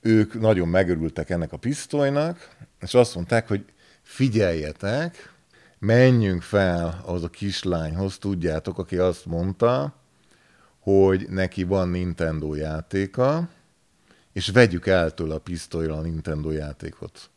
ők 0.00 0.40
nagyon 0.40 0.68
megörültek 0.68 1.30
ennek 1.30 1.52
a 1.52 1.56
pisztolynak, 1.56 2.56
és 2.80 2.94
azt 2.94 3.14
mondták, 3.14 3.48
hogy 3.48 3.64
figyeljetek, 4.02 5.33
menjünk 5.78 6.42
fel 6.42 7.02
az 7.06 7.22
a 7.22 7.28
kislányhoz, 7.28 8.18
tudjátok, 8.18 8.78
aki 8.78 8.96
azt 8.96 9.26
mondta, 9.26 9.94
hogy 10.78 11.26
neki 11.28 11.62
van 11.62 11.88
Nintendo 11.88 12.54
játéka, 12.54 13.48
és 14.32 14.48
vegyük 14.48 14.86
el 14.86 15.14
tőle 15.14 15.34
a 15.34 15.38
pisztolyra 15.38 15.96
a 15.96 16.00
Nintendo 16.00 16.50
játékot. 16.50 17.30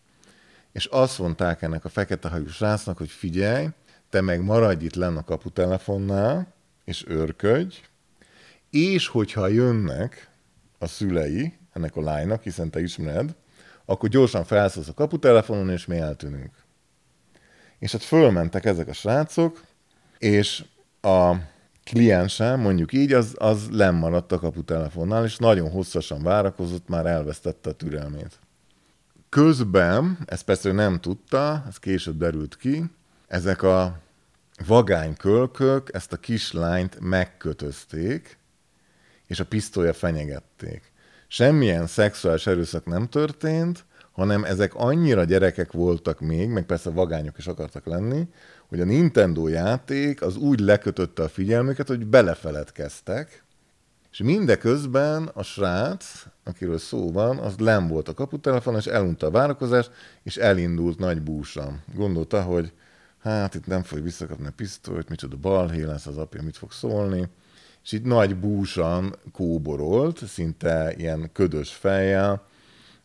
És 0.71 0.85
azt 0.85 1.19
mondták 1.19 1.61
ennek 1.61 1.85
a 1.85 1.89
fekete 1.89 2.29
hajú 2.29 2.47
srácnak, 2.47 2.97
hogy 2.97 3.09
figyelj, 3.09 3.67
te 4.09 4.21
meg 4.21 4.43
maradj 4.43 4.85
itt 4.85 4.95
lenn 4.95 5.17
a 5.17 5.23
kaputelefonnál, 5.23 6.53
és 6.85 7.05
örködj, 7.07 7.75
és 8.69 9.07
hogyha 9.07 9.47
jönnek 9.47 10.29
a 10.77 10.87
szülei 10.87 11.53
ennek 11.73 11.95
a 11.95 12.01
lánynak, 12.01 12.43
hiszen 12.43 12.69
te 12.69 12.81
ismered, 12.81 13.35
akkor 13.85 14.09
gyorsan 14.09 14.43
felszólsz 14.43 14.87
a 14.87 14.93
kaputelefonon, 14.93 15.69
és 15.69 15.85
mi 15.85 15.97
eltűnünk. 15.97 16.51
És 17.79 17.91
hát 17.91 18.03
fölmentek 18.03 18.65
ezek 18.65 18.87
a 18.87 18.93
srácok, 18.93 19.63
és 20.17 20.65
a 21.01 21.35
kliensem, 21.83 22.59
mondjuk 22.59 22.93
így, 22.93 23.13
az, 23.13 23.35
az 23.37 23.69
lemaradt 23.71 24.31
a 24.31 24.39
kaputelefonnál, 24.39 25.25
és 25.25 25.37
nagyon 25.37 25.69
hosszasan 25.69 26.23
várakozott, 26.23 26.87
már 26.87 27.05
elvesztette 27.05 27.69
a 27.69 27.73
türelmét. 27.73 28.39
Közben, 29.29 30.17
ezt 30.25 30.43
persze 30.43 30.71
nem 30.71 30.99
tudta, 30.99 31.63
ez 31.67 31.77
később 31.77 32.17
derült 32.17 32.57
ki, 32.57 32.83
ezek 33.27 33.61
a 33.61 33.99
vagány 34.65 35.15
kölkök 35.15 35.89
ezt 35.93 36.13
a 36.13 36.17
kislányt 36.17 36.99
megkötözték, 36.99 38.37
és 39.27 39.39
a 39.39 39.45
pisztolya 39.45 39.93
fenyegették. 39.93 40.91
Semmilyen 41.27 41.87
szexuális 41.87 42.47
erőszak 42.47 42.85
nem 42.85 43.09
történt, 43.09 43.85
hanem 44.17 44.43
ezek 44.43 44.75
annyira 44.75 45.23
gyerekek 45.23 45.71
voltak 45.71 46.19
még, 46.19 46.49
meg 46.49 46.65
persze 46.65 46.89
vagányok 46.89 47.37
is 47.37 47.47
akartak 47.47 47.85
lenni, 47.85 48.27
hogy 48.67 48.81
a 48.81 48.85
Nintendo 48.85 49.47
játék 49.47 50.21
az 50.21 50.35
úgy 50.35 50.59
lekötötte 50.59 51.23
a 51.23 51.27
figyelmüket, 51.27 51.87
hogy 51.87 52.05
belefeledkeztek, 52.05 53.43
és 54.11 54.17
mindeközben 54.17 55.29
a 55.33 55.43
srác, 55.43 56.25
akiről 56.43 56.77
szó 56.77 57.11
van, 57.11 57.37
az 57.37 57.55
nem 57.57 57.87
volt 57.87 58.07
a 58.07 58.13
kaputelefon, 58.13 58.75
és 58.75 58.85
elunta 58.85 59.27
a 59.27 59.31
várakozást, 59.31 59.91
és 60.23 60.37
elindult 60.37 60.99
nagy 60.99 61.21
búsan. 61.21 61.83
Gondolta, 61.95 62.41
hogy 62.41 62.71
hát 63.19 63.55
itt 63.55 63.67
nem 63.67 63.83
fog 63.83 64.03
visszakapni 64.03 64.47
a 64.47 64.53
pisztolyt, 64.55 65.09
micsoda 65.09 65.35
balhé 65.41 65.83
lesz 65.83 66.05
az 66.05 66.17
apja, 66.17 66.43
mit 66.43 66.57
fog 66.57 66.71
szólni. 66.71 67.27
És 67.83 67.91
itt 67.91 68.05
nagy 68.05 68.35
búsan 68.35 69.15
kóborolt, 69.31 70.27
szinte 70.27 70.93
ilyen 70.97 71.29
ködös 71.33 71.73
fejjel, 71.73 72.46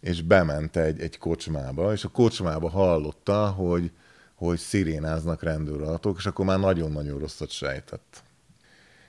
és 0.02 0.22
bement 0.22 0.76
egy, 0.76 1.00
egy 1.00 1.18
kocsmába, 1.18 1.92
és 1.92 2.04
a 2.04 2.08
kocsmába 2.08 2.68
hallotta, 2.70 3.46
hogy, 3.48 3.90
hogy 4.34 4.58
szirénáznak 4.58 5.42
rendőrautók, 5.42 6.16
és 6.18 6.26
akkor 6.26 6.44
már 6.44 6.58
nagyon-nagyon 6.58 7.18
rosszat 7.18 7.50
sejtett. 7.50 8.22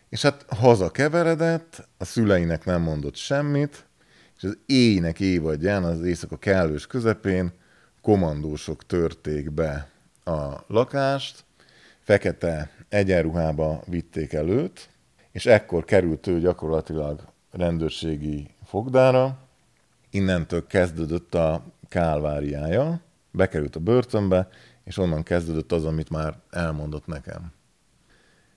És 0.09 0.21
hát 0.21 0.45
haza 0.47 0.91
keveredett, 0.91 1.87
a 1.97 2.05
szüleinek 2.05 2.65
nem 2.65 2.81
mondott 2.81 3.15
semmit, 3.15 3.85
és 4.37 4.43
az 4.43 4.57
éjnek 4.65 5.19
évadján, 5.19 5.83
az 5.83 6.01
éjszaka 6.01 6.37
kellős 6.37 6.87
közepén 6.87 7.51
komandósok 8.01 8.85
törték 8.85 9.51
be 9.51 9.89
a 10.23 10.63
lakást, 10.67 11.43
fekete 11.99 12.71
egyenruhába 12.89 13.83
vitték 13.85 14.33
előtt, 14.33 14.89
és 15.31 15.45
ekkor 15.45 15.83
került 15.85 16.27
ő 16.27 16.39
gyakorlatilag 16.39 17.27
rendőrségi 17.51 18.49
fogdára, 18.65 19.43
innentől 20.13 20.67
kezdődött 20.67 21.35
a 21.35 21.63
kálváriája, 21.89 23.01
bekerült 23.31 23.75
a 23.75 23.79
börtönbe, 23.79 24.47
és 24.83 24.97
onnan 24.97 25.23
kezdődött 25.23 25.71
az, 25.71 25.85
amit 25.85 26.09
már 26.09 26.39
elmondott 26.49 27.05
nekem. 27.05 27.51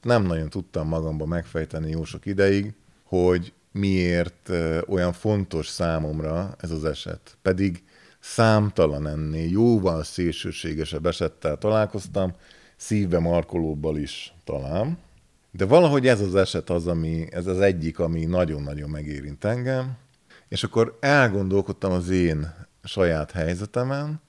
Nem 0.02 0.22
nagyon 0.22 0.48
tudtam 0.48 0.88
magamba 0.88 1.26
megfejteni 1.26 1.90
jó 1.90 2.04
sok 2.04 2.26
ideig, 2.26 2.74
hogy 3.02 3.52
miért 3.72 4.50
olyan 4.88 5.12
fontos 5.12 5.68
számomra 5.68 6.54
ez 6.60 6.70
az 6.70 6.84
eset. 6.84 7.36
Pedig 7.42 7.84
számtalan 8.20 9.06
ennél 9.06 9.50
jóval 9.50 10.02
szélsőségesebb 10.02 11.06
esettel 11.06 11.56
találkoztam, 11.58 12.34
szívbe 12.76 13.18
markolóbbal 13.18 13.96
is 13.96 14.34
talán. 14.44 14.98
De 15.50 15.64
valahogy 15.64 16.06
ez 16.06 16.20
az 16.20 16.34
eset 16.34 16.70
az, 16.70 16.86
ami, 16.86 17.26
ez 17.30 17.46
az 17.46 17.60
egyik, 17.60 17.98
ami 17.98 18.24
nagyon-nagyon 18.24 18.90
megérint 18.90 19.44
engem, 19.44 19.96
és 20.48 20.64
akkor 20.64 20.96
elgondolkodtam 21.00 21.92
az 21.92 22.08
én 22.08 22.54
saját 22.84 23.30
helyzetemen, 23.30 24.20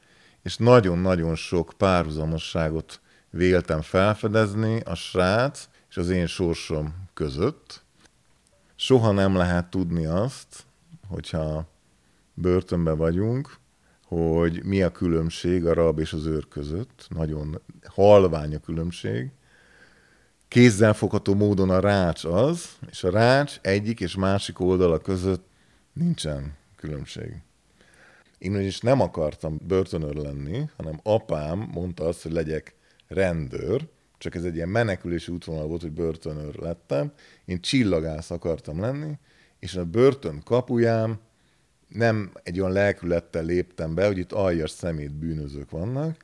és 0.41 0.57
nagyon-nagyon 0.57 1.35
sok 1.35 1.73
párhuzamosságot 1.77 3.01
véltem 3.29 3.81
felfedezni 3.81 4.79
a 4.79 4.95
srác 4.95 5.67
és 5.89 5.97
az 5.97 6.09
én 6.09 6.27
sorsom 6.27 6.95
között. 7.13 7.85
soha 8.75 9.11
nem 9.11 9.35
lehet 9.35 9.69
tudni 9.69 10.05
azt, 10.05 10.65
hogyha 11.07 11.67
börtönben 12.33 12.97
vagyunk, 12.97 13.57
hogy 14.05 14.63
mi 14.63 14.81
a 14.81 14.91
különbség 14.91 15.65
a 15.65 15.73
rab 15.73 15.99
és 15.99 16.13
az 16.13 16.25
őr 16.25 16.47
között. 16.47 17.07
Nagyon 17.09 17.61
halvány 17.85 18.55
a 18.55 18.59
különbség. 18.59 19.31
Kézzelfogható 20.47 21.35
módon 21.35 21.69
a 21.69 21.79
rács 21.79 22.23
az, 22.23 22.69
és 22.89 23.03
a 23.03 23.09
rács 23.09 23.59
egyik 23.61 23.99
és 23.99 24.15
másik 24.15 24.59
oldala 24.59 24.97
között 24.97 25.46
nincsen 25.97 26.55
különbség. 26.75 27.41
Én 28.37 28.59
is 28.59 28.79
nem 28.79 29.01
akartam 29.01 29.59
börtönőr 29.67 30.15
lenni, 30.15 30.69
hanem 30.77 30.99
apám 31.03 31.69
mondta 31.73 32.05
azt, 32.05 32.21
hogy 32.21 32.31
legyek 32.31 32.75
rendőr, 33.07 33.87
csak 34.17 34.35
ez 34.35 34.43
egy 34.43 34.55
ilyen 34.55 34.69
menekülési 34.69 35.31
útvonal 35.31 35.67
volt, 35.67 35.81
hogy 35.81 35.91
börtönőr 35.91 36.55
lettem. 36.55 37.11
Én 37.45 37.61
csillagász 37.61 38.31
akartam 38.31 38.79
lenni, 38.79 39.17
és 39.59 39.75
a 39.75 39.85
börtön 39.85 40.41
kapuján 40.43 41.19
nem 41.87 42.31
egy 42.43 42.59
olyan 42.59 42.71
lelkülettel 42.71 43.43
léptem 43.43 43.95
be, 43.95 44.05
hogy 44.05 44.17
itt 44.17 44.31
aljas 44.31 44.71
szemét 44.71 45.13
bűnözők 45.13 45.69
vannak, 45.69 46.23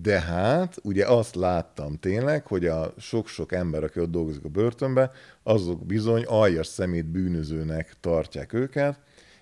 de 0.00 0.20
hát 0.20 0.78
ugye 0.82 1.06
azt 1.06 1.34
láttam 1.34 1.96
tényleg, 1.98 2.46
hogy 2.46 2.66
a 2.66 2.94
sok-sok 2.98 3.52
ember, 3.52 3.84
aki 3.84 4.00
ott 4.00 4.10
dolgozik 4.10 4.44
a 4.44 4.48
börtönbe, 4.48 5.10
azok 5.42 5.86
bizony 5.86 6.24
aljas 6.24 6.66
szemét 6.66 7.06
bűnözőnek 7.06 7.96
tartják 8.00 8.52
őket, 8.52 8.98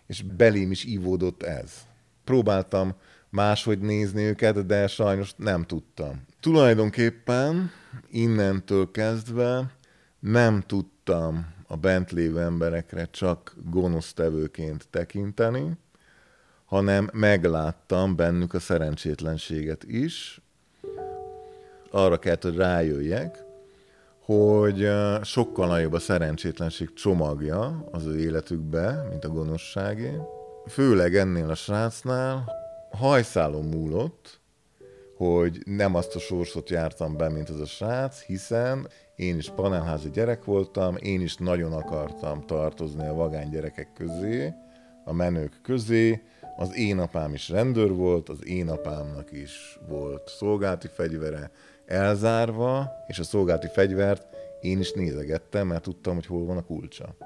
és 0.07 0.23
belém 0.23 0.71
is 0.71 0.85
ivódott 0.85 1.43
ez. 1.43 1.73
Próbáltam 2.25 2.95
máshogy 3.29 3.79
nézni 3.79 4.23
őket, 4.23 4.67
de 4.67 4.87
sajnos 4.87 5.35
nem 5.37 5.63
tudtam. 5.65 6.23
Tulajdonképpen 6.41 7.71
innentől 8.11 8.91
kezdve 8.91 9.75
nem 10.21 10.61
tudtam 10.67 11.55
a 11.67 11.77
bent 11.77 12.11
lévő 12.11 12.41
emberekre 12.41 13.09
csak 13.11 13.57
gonosztevőként 13.71 14.87
tekinteni, 14.91 15.77
hanem 16.71 17.11
megláttam 17.13 18.17
bennük 18.17 18.55
a 18.55 18.61
szerencsétlenséget 18.61 19.85
is. 19.85 20.41
Arra 21.91 22.19
kellett, 22.19 22.43
hogy 22.43 22.57
rájöjjek, 22.57 23.45
hogy 24.25 24.91
sokkal 25.23 25.67
nagyobb 25.67 25.93
a 25.93 25.99
szerencsétlenség 25.99 26.93
csomagja 26.93 27.89
az 27.91 28.07
ő 28.07 28.19
életükbe, 28.19 29.07
mint 29.09 29.25
a 29.25 29.29
gonoszságé. 29.29 30.17
Főleg 30.69 31.17
ennél 31.17 31.51
a 31.51 31.55
srácnál 31.55 32.53
hajszálon 32.91 33.65
múlott, 33.65 34.41
hogy 35.17 35.63
nem 35.65 35.95
azt 35.95 36.15
a 36.15 36.19
sorsot 36.19 36.71
jártam 36.71 37.17
be, 37.17 37.29
mint 37.29 37.49
az 37.49 37.61
a 37.61 37.67
srác, 37.67 38.23
hiszen 38.23 38.89
én 39.17 39.37
is 39.37 39.51
panelházi 39.51 40.11
gyerek 40.11 40.45
voltam, 40.45 40.97
én 40.97 41.21
is 41.21 41.37
nagyon 41.37 41.73
akartam 41.73 42.47
tartozni 42.47 43.07
a 43.07 43.15
vagány 43.15 43.51
gyerekek 43.51 43.93
közé, 43.93 44.53
a 45.05 45.13
menők 45.13 45.61
közé, 45.63 46.23
az 46.61 46.77
én 46.77 46.99
apám 46.99 47.35
is 47.35 47.49
rendőr 47.49 47.95
volt, 47.95 48.29
az 48.29 48.47
én 48.47 48.69
apámnak 48.69 49.33
is 49.33 49.79
volt 49.89 50.29
szolgálti 50.29 50.89
fegyvere 50.89 51.51
elzárva, 51.87 52.91
és 53.07 53.19
a 53.19 53.23
szolgálti 53.23 53.67
fegyvert 53.73 54.27
én 54.61 54.79
is 54.79 54.93
nézegettem, 54.93 55.67
mert 55.67 55.83
tudtam, 55.83 56.15
hogy 56.15 56.27
hol 56.27 56.45
van 56.45 56.57
a 56.57 56.65
kulcsa. 56.65 57.17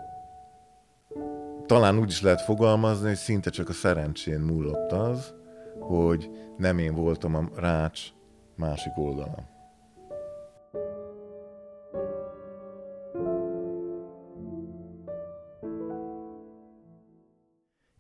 Talán 1.67 1.99
úgy 1.99 2.11
is 2.11 2.23
lehet 2.23 2.41
fogalmazni, 2.41 3.07
hogy 3.07 3.17
szinte 3.17 3.51
csak 3.51 3.69
a 3.69 3.73
szerencsén 3.73 4.41
múlott 4.41 4.93
az, 4.93 5.35
hogy 5.79 6.31
nem 6.57 6.79
én 6.79 6.95
voltam 6.95 7.35
a 7.35 7.49
rács 7.57 8.03
másik 8.57 8.93
oldalon. 8.97 9.54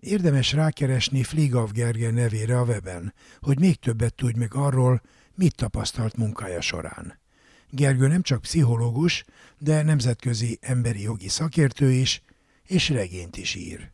Érdemes 0.04 0.52
rákeresni 0.52 1.22
Fligav 1.22 1.70
Gergely 1.70 2.10
nevére 2.10 2.58
a 2.58 2.64
weben, 2.64 3.14
hogy 3.40 3.58
még 3.58 3.76
többet 3.76 4.14
tudj 4.14 4.38
meg 4.38 4.54
arról, 4.54 5.02
mit 5.34 5.54
tapasztalt 5.54 6.16
munkája 6.16 6.60
során. 6.60 7.18
Gergő 7.70 8.06
nem 8.06 8.22
csak 8.22 8.40
pszichológus, 8.40 9.24
de 9.58 9.82
nemzetközi 9.82 10.58
emberi 10.60 11.02
jogi 11.02 11.28
szakértő 11.28 11.90
is, 11.90 12.22
és 12.62 12.88
regényt 12.88 13.36
is 13.36 13.54
ír. 13.54 13.92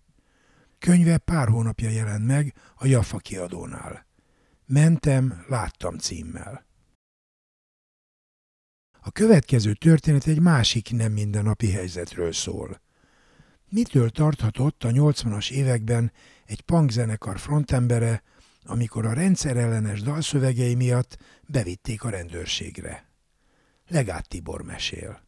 Könyve 0.78 1.18
pár 1.18 1.48
hónapja 1.48 1.90
jelent 1.90 2.26
meg 2.26 2.54
a 2.74 2.86
Jaffa 2.86 3.18
kiadónál. 3.18 4.06
Mentem, 4.66 5.44
láttam 5.48 5.98
címmel. 5.98 6.66
A 9.00 9.10
következő 9.10 9.72
történet 9.72 10.26
egy 10.26 10.40
másik 10.40 10.90
nem 10.92 11.12
mindennapi 11.12 11.70
helyzetről 11.70 12.32
szól. 12.32 12.80
Mitől 13.72 14.10
tarthatott 14.10 14.84
a 14.84 14.88
80-as 14.88 15.50
években 15.50 16.12
egy 16.46 16.60
punkzenekar 16.60 17.38
frontembere, 17.38 18.22
amikor 18.64 19.06
a 19.06 19.12
rendszerellenes 19.12 20.02
dalszövegei 20.02 20.74
miatt 20.74 21.16
bevitték 21.46 22.04
a 22.04 22.10
rendőrségre? 22.10 23.08
Legát 23.88 24.28
Tibor 24.28 24.62
mesél. 24.62 25.20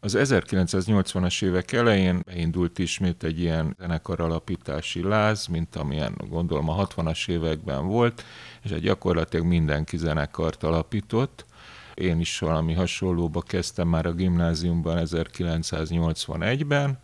Az 0.00 0.14
1980-as 0.18 1.44
évek 1.44 1.72
elején 1.72 2.22
beindult 2.26 2.78
ismét 2.78 3.22
egy 3.22 3.40
ilyen 3.40 3.76
zenekar 3.78 4.20
alapítási 4.20 5.02
láz, 5.02 5.46
mint 5.46 5.76
amilyen 5.76 6.14
gondolom 6.28 6.68
a 6.68 6.86
60-as 6.86 7.28
években 7.28 7.86
volt, 7.86 8.24
és 8.62 8.70
egy 8.70 8.82
gyakorlatilag 8.82 9.46
mindenki 9.46 9.96
zenekart 9.96 10.62
alapított. 10.62 11.46
Én 11.94 12.20
is 12.20 12.38
valami 12.38 12.74
hasonlóba 12.74 13.40
kezdtem 13.40 13.88
már 13.88 14.06
a 14.06 14.12
gimnáziumban 14.12 15.06
1981-ben, 15.06 16.98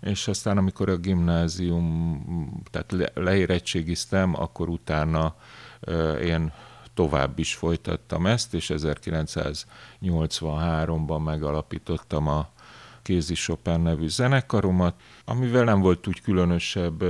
és 0.00 0.28
aztán 0.28 0.58
amikor 0.58 0.88
a 0.88 0.96
gimnázium, 0.96 2.62
tehát 2.70 3.12
leérettségiztem, 3.14 4.40
akkor 4.40 4.68
utána 4.68 5.34
én 6.22 6.52
tovább 6.94 7.38
is 7.38 7.54
folytattam 7.54 8.26
ezt, 8.26 8.54
és 8.54 8.72
1983-ban 8.74 11.24
megalapítottam 11.24 12.26
a 12.26 12.48
Kézi 13.02 13.34
Chopin 13.34 13.80
nevű 13.80 14.08
zenekaromat, 14.08 14.94
amivel 15.24 15.64
nem 15.64 15.80
volt 15.80 16.06
úgy 16.06 16.20
különösebb 16.20 17.04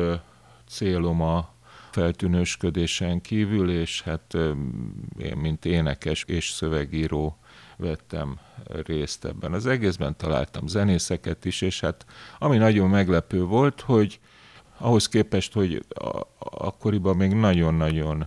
célom 0.69 1.23
a 1.23 1.49
feltűnősködésen 1.90 3.20
kívül, 3.20 3.70
és 3.70 4.03
hát 4.03 4.35
én, 5.18 5.37
mint 5.37 5.64
énekes 5.64 6.24
és 6.24 6.51
szövegíró 6.51 7.38
vettem 7.77 8.38
részt 8.87 9.24
ebben 9.24 9.53
az 9.53 9.66
egészben, 9.66 10.16
találtam 10.16 10.66
zenészeket 10.66 11.44
is, 11.44 11.61
és 11.61 11.81
hát 11.81 12.07
ami 12.38 12.57
nagyon 12.57 12.88
meglepő 12.88 13.44
volt, 13.44 13.81
hogy 13.81 14.20
ahhoz 14.79 15.09
képest, 15.09 15.53
hogy 15.53 15.85
akkoriban 16.38 17.16
még 17.16 17.33
nagyon-nagyon 17.33 18.27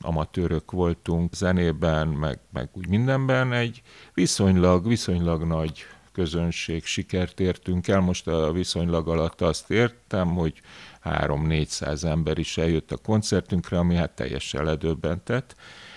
amatőrök 0.00 0.70
voltunk 0.70 1.34
zenében, 1.34 2.08
meg, 2.08 2.38
meg 2.52 2.68
úgy 2.72 2.88
mindenben, 2.88 3.52
egy 3.52 3.82
viszonylag, 4.14 4.88
viszonylag 4.88 5.44
nagy 5.44 5.86
közönség 6.12 6.84
sikert 6.84 7.40
értünk 7.40 7.88
el. 7.88 8.00
Most 8.00 8.26
a 8.26 8.52
viszonylag 8.52 9.08
alatt 9.08 9.40
azt 9.40 9.70
értem, 9.70 10.28
hogy 10.28 10.60
3-400 11.06 12.04
ember 12.04 12.38
is 12.38 12.58
eljött 12.58 12.92
a 12.92 12.96
koncertünkre, 12.96 13.78
ami 13.78 13.94
hát 13.94 14.10
teljesen 14.10 14.64
ledöbbentett, 14.64 15.54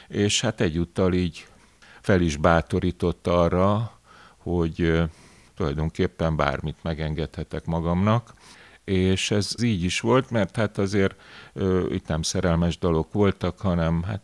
és 0.07 0.41
hát 0.41 0.61
egyúttal 0.61 1.13
így 1.13 1.47
fel 2.01 2.21
is 2.21 2.37
bátorított 2.37 3.27
arra, 3.27 3.99
hogy 4.37 5.03
tulajdonképpen 5.55 6.35
bármit 6.35 6.77
megengedhetek 6.81 7.65
magamnak, 7.65 8.33
és 8.83 9.31
ez 9.31 9.63
így 9.63 9.83
is 9.83 9.99
volt, 9.99 10.29
mert 10.29 10.55
hát 10.55 10.77
azért 10.77 11.15
ö, 11.53 11.93
itt 11.93 12.07
nem 12.07 12.21
szerelmes 12.21 12.77
dalok 12.77 13.13
voltak, 13.13 13.59
hanem 13.59 14.03
hát 14.03 14.21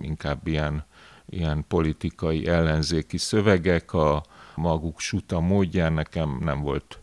inkább 0.00 0.46
ilyen, 0.46 0.84
ilyen 1.26 1.64
politikai 1.68 2.46
ellenzéki 2.46 3.18
szövegek, 3.18 3.92
a 3.92 4.22
maguk 4.54 5.00
suta 5.00 5.40
módján 5.40 5.92
nekem 5.92 6.38
nem 6.40 6.60
volt 6.60 7.00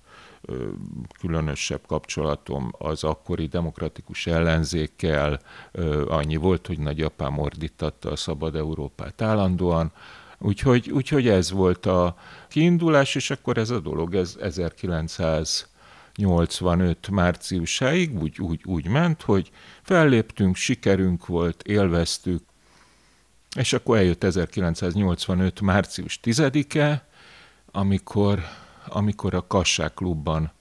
különösebb 1.19 1.81
kapcsolatom 1.87 2.71
az 2.77 3.03
akkori 3.03 3.45
demokratikus 3.45 4.27
ellenzékkel, 4.27 5.39
annyi 6.07 6.35
volt, 6.35 6.67
hogy 6.67 6.79
nagyapám 6.79 7.37
ordítatta 7.37 8.11
a 8.11 8.15
Szabad 8.15 8.55
Európát 8.55 9.21
állandóan, 9.21 9.91
Úgyhogy, 10.39 10.91
úgyhogy 10.91 11.27
ez 11.27 11.51
volt 11.51 11.85
a 11.85 12.15
kiindulás, 12.49 13.15
és 13.15 13.29
akkor 13.29 13.57
ez 13.57 13.69
a 13.69 13.79
dolog, 13.79 14.15
ez 14.15 14.37
1900 14.41 15.67
85 16.15 17.09
márciusáig 17.09 18.21
úgy, 18.21 18.39
úgy, 18.39 18.61
úgy 18.65 18.87
ment, 18.87 19.21
hogy 19.21 19.51
felléptünk, 19.81 20.55
sikerünk 20.55 21.25
volt, 21.25 21.63
élveztük, 21.63 22.43
és 23.55 23.73
akkor 23.73 23.97
eljött 23.97 24.23
1985. 24.23 25.61
március 25.61 26.19
10-e, 26.23 27.07
amikor, 27.71 28.43
amikor 28.87 29.33
a 29.33 29.47
Kassák 29.47 29.93
klubban 29.93 30.51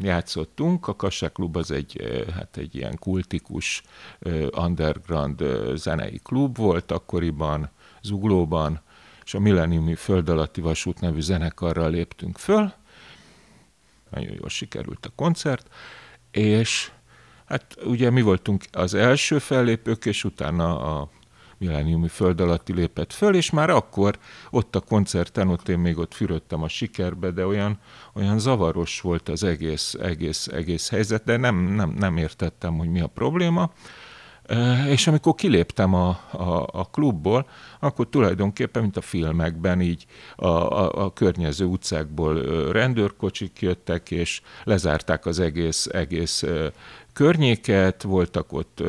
játszottunk. 0.00 0.88
A 0.88 0.96
Kassák 0.96 1.32
klub 1.32 1.56
az 1.56 1.70
egy, 1.70 1.96
eh, 2.00 2.34
hát 2.34 2.56
egy 2.56 2.74
ilyen 2.74 2.98
kultikus 2.98 3.82
eh, 4.18 4.46
underground 4.64 5.40
eh, 5.40 5.74
zenei 5.74 6.20
klub 6.22 6.56
volt 6.56 6.92
akkoriban, 6.92 7.70
Zuglóban, 8.02 8.80
és 9.24 9.34
a 9.34 9.40
Millenniumi 9.40 9.94
Föld 9.94 10.28
alatti 10.28 10.60
vasút 10.60 11.00
nevű 11.00 11.20
zenekarral 11.20 11.90
léptünk 11.90 12.38
föl, 12.38 12.72
nagyon 14.10 14.34
jól 14.38 14.48
sikerült 14.48 15.06
a 15.06 15.12
koncert, 15.14 15.68
és 16.30 16.90
hát 17.44 17.76
ugye 17.84 18.10
mi 18.10 18.22
voltunk 18.22 18.64
az 18.72 18.94
első 18.94 19.38
fellépők, 19.38 20.04
és 20.04 20.24
utána 20.24 20.98
a 20.98 21.10
milleniumi 21.62 22.08
föld 22.08 22.40
alatti 22.40 22.72
lépett 22.72 23.12
föl, 23.12 23.34
és 23.34 23.50
már 23.50 23.70
akkor 23.70 24.18
ott 24.50 24.76
a 24.76 24.80
koncerten, 24.80 25.48
ott 25.48 25.68
én 25.68 25.78
még 25.78 25.98
ott 25.98 26.14
fürödtem 26.14 26.62
a 26.62 26.68
sikerbe, 26.68 27.30
de 27.30 27.46
olyan, 27.46 27.78
olyan 28.14 28.38
zavaros 28.38 29.00
volt 29.00 29.28
az 29.28 29.44
egész, 29.44 29.94
egész, 29.94 30.46
egész 30.46 30.90
helyzet, 30.90 31.24
de 31.24 31.36
nem, 31.36 31.56
nem, 31.56 31.90
nem 31.98 32.16
értettem, 32.16 32.78
hogy 32.78 32.88
mi 32.88 33.00
a 33.00 33.06
probléma. 33.06 33.70
És 34.88 35.06
amikor 35.06 35.34
kiléptem 35.34 35.94
a, 35.94 36.08
a, 36.30 36.68
a 36.72 36.88
klubból, 36.90 37.46
akkor 37.80 38.08
tulajdonképpen, 38.08 38.82
mint 38.82 38.96
a 38.96 39.00
filmekben, 39.00 39.80
így 39.80 40.06
a, 40.36 40.46
a, 40.46 41.04
a 41.04 41.12
környező 41.12 41.64
utcákból 41.64 42.42
rendőrkocsik 42.72 43.60
jöttek, 43.60 44.10
és 44.10 44.40
lezárták 44.64 45.26
az 45.26 45.40
egész, 45.40 45.86
egész 45.86 46.44
környéket, 47.12 48.02
voltak 48.02 48.52
ott 48.52 48.82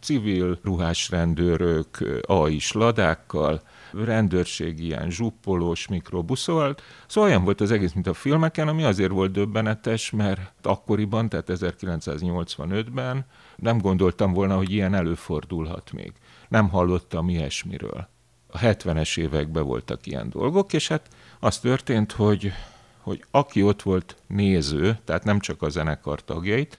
civil 0.00 0.58
ruhás 0.62 1.10
rendőrök, 1.10 2.20
AI-s 2.22 2.72
ladákkal, 2.72 3.62
rendőrség 3.92 4.78
ilyen 4.84 5.10
zsuppolós 5.10 5.88
mikrobuszol. 5.88 6.74
Szóval 7.06 7.30
olyan 7.30 7.44
volt 7.44 7.60
az 7.60 7.70
egész, 7.70 7.92
mint 7.92 8.06
a 8.06 8.14
filmeken, 8.14 8.68
ami 8.68 8.82
azért 8.82 9.10
volt 9.10 9.32
döbbenetes, 9.32 10.10
mert 10.10 10.52
akkoriban, 10.62 11.28
tehát 11.28 11.48
1985-ben 11.52 13.26
nem 13.56 13.78
gondoltam 13.78 14.32
volna, 14.32 14.56
hogy 14.56 14.72
ilyen 14.72 14.94
előfordulhat 14.94 15.92
még. 15.92 16.12
Nem 16.48 16.68
hallottam 16.68 17.28
ilyesmiről. 17.28 18.08
A 18.46 18.58
70-es 18.58 19.18
években 19.18 19.64
voltak 19.64 20.06
ilyen 20.06 20.30
dolgok, 20.30 20.72
és 20.72 20.88
hát 20.88 21.08
az 21.40 21.58
történt, 21.58 22.12
hogy, 22.12 22.52
hogy 23.00 23.24
aki 23.30 23.62
ott 23.62 23.82
volt 23.82 24.16
néző, 24.26 24.98
tehát 25.04 25.24
nem 25.24 25.40
csak 25.40 25.62
a 25.62 25.68
zenekar 25.68 26.24
tagjait, 26.24 26.78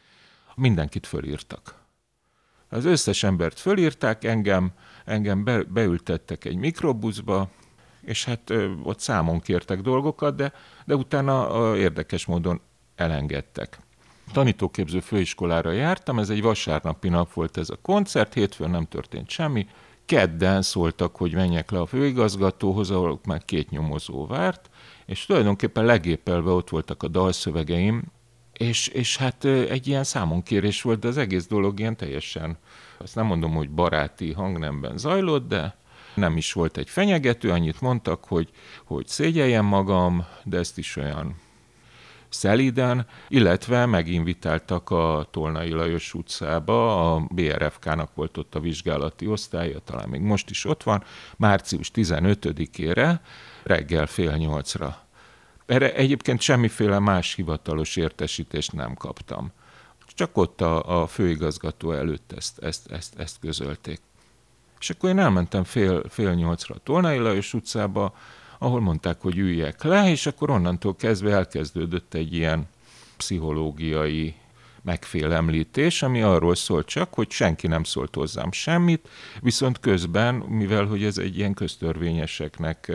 mindenkit 0.60 1.08
fölírtak. 1.08 1.80
Az 2.70 2.86
összes 2.86 3.24
embert 3.24 3.60
fölírták, 3.60 4.24
engem, 4.24 4.72
engem 5.06 5.44
be, 5.44 5.64
beültettek 5.64 6.46
egy 6.46 6.56
mikrobuszba, 6.56 7.50
és 8.02 8.26
hát 8.26 8.50
ö, 8.50 8.72
ott 8.84 9.00
számon 9.00 9.40
kértek 9.40 9.82
dolgokat, 9.82 10.36
de, 10.36 10.54
de 10.86 10.96
utána 10.96 11.50
ö, 11.52 11.76
érdekes 11.76 12.26
módon 12.26 12.62
elengedtek. 12.96 13.80
Tanítóképző 14.32 15.00
főiskolára 15.00 15.72
jártam, 15.72 16.20
ez 16.20 16.30
egy 16.30 16.42
vasárnapi 16.42 17.10
nap 17.10 17.34
volt 17.34 17.58
ez 17.58 17.70
a 17.70 17.78
koncert, 17.82 18.34
hétfőn 18.34 18.70
nem 18.70 18.86
történt 18.86 19.30
semmi, 19.30 19.68
kedden 20.06 20.62
szóltak, 20.62 21.16
hogy 21.16 21.34
menjek 21.34 21.72
le 21.72 21.80
a 21.80 21.86
főigazgatóhoz, 21.86 22.92
ahol 22.92 23.20
már 23.26 23.46
két 23.46 23.70
nyomozó 23.70 24.26
várt, 24.26 24.70
és 25.06 25.26
tulajdonképpen 25.26 25.86
legépelve 25.86 26.52
ott 26.52 26.70
voltak 26.70 27.04
a 27.04 27.08
dalszövegeim, 27.08 28.04
és, 28.60 28.88
és 28.88 29.18
hát 29.18 29.46
egy 29.46 29.88
ilyen 29.88 30.04
számonkérés 30.04 30.82
volt, 30.82 31.00
de 31.00 31.08
az 31.08 31.18
egész 31.18 31.48
dolog 31.48 31.80
ilyen 31.80 31.98
teljesen, 31.98 32.58
azt 32.98 33.16
nem 33.16 33.26
mondom, 33.26 33.54
hogy 33.54 33.70
baráti 33.70 34.32
hangnemben 34.32 34.98
zajlott, 34.98 35.48
de 35.48 35.78
nem 36.14 36.38
is 36.38 36.54
volt 36.54 36.78
egy 36.78 36.90
fenyegető, 36.90 37.52
annyit 37.52 37.82
mondtak, 37.82 38.26
hogy, 38.26 38.50
hogy 38.84 39.08
szégyeljem 39.08 39.66
magam, 39.66 40.26
de 40.44 40.58
ezt 40.58 40.78
is 40.78 40.96
olyan 40.96 41.36
szeliden, 42.30 43.08
illetve 43.28 43.86
meginvitáltak 43.86 44.90
a 44.90 45.28
Tolnai 45.32 45.72
Lajos 45.72 46.14
utcába, 46.14 47.14
a 47.14 47.28
BRFK-nak 47.30 48.16
volt 48.16 48.38
ott 48.38 48.56
a 48.56 48.60
vizsgálati 48.60 49.28
osztálya, 49.28 49.80
talán 49.80 50.10
még 50.10 50.22
most 50.22 50.50
is 50.50 50.66
ott 50.66 50.84
van, 50.84 51.04
március 51.38 51.92
15-ére, 51.96 53.20
reggel 53.64 54.06
fél 54.06 54.36
nyolcra 54.36 55.08
erre 55.70 55.94
egyébként 55.94 56.42
semmiféle 56.42 57.00
más 57.00 57.34
hivatalos 57.34 57.96
értesítést 57.96 58.74
nem 58.74 58.94
kaptam. 58.94 59.52
Csak 60.08 60.38
ott 60.38 60.62
a, 60.62 61.02
a 61.02 61.08
főigazgató 61.08 61.92
előtt 61.92 62.32
ezt, 62.32 62.60
ezt, 62.60 62.92
ezt, 62.92 63.20
ezt 63.20 63.40
közölték. 63.40 64.00
És 64.80 64.90
akkor 64.90 65.10
én 65.10 65.20
elmentem 65.20 65.64
fél, 65.64 66.04
fél 66.10 66.34
nyolcra 66.34 66.76
a 66.76 66.80
Tolnai 66.84 67.18
Lajos 67.18 67.54
utcába, 67.54 68.16
ahol 68.58 68.82
mondták, 68.82 69.22
hogy 69.22 69.38
üljek 69.38 69.84
le, 69.84 70.10
és 70.10 70.26
akkor 70.26 70.50
onnantól 70.50 70.96
kezdve 70.96 71.32
elkezdődött 71.32 72.14
egy 72.14 72.34
ilyen 72.34 72.68
pszichológiai 73.18 74.36
megfélemlítés, 74.84 76.02
ami 76.02 76.22
arról 76.22 76.56
szólt 76.56 76.88
csak, 76.88 77.14
hogy 77.14 77.30
senki 77.32 77.68
nem 77.68 77.84
szólt 77.84 78.16
hozzám 78.16 78.52
semmit, 78.52 79.10
viszont 79.42 79.80
közben, 79.80 80.36
mivel 80.36 80.86
hogy 80.86 81.04
ez 81.04 81.18
egy 81.18 81.38
ilyen 81.38 81.54
köztörvényeseknek 81.54 82.92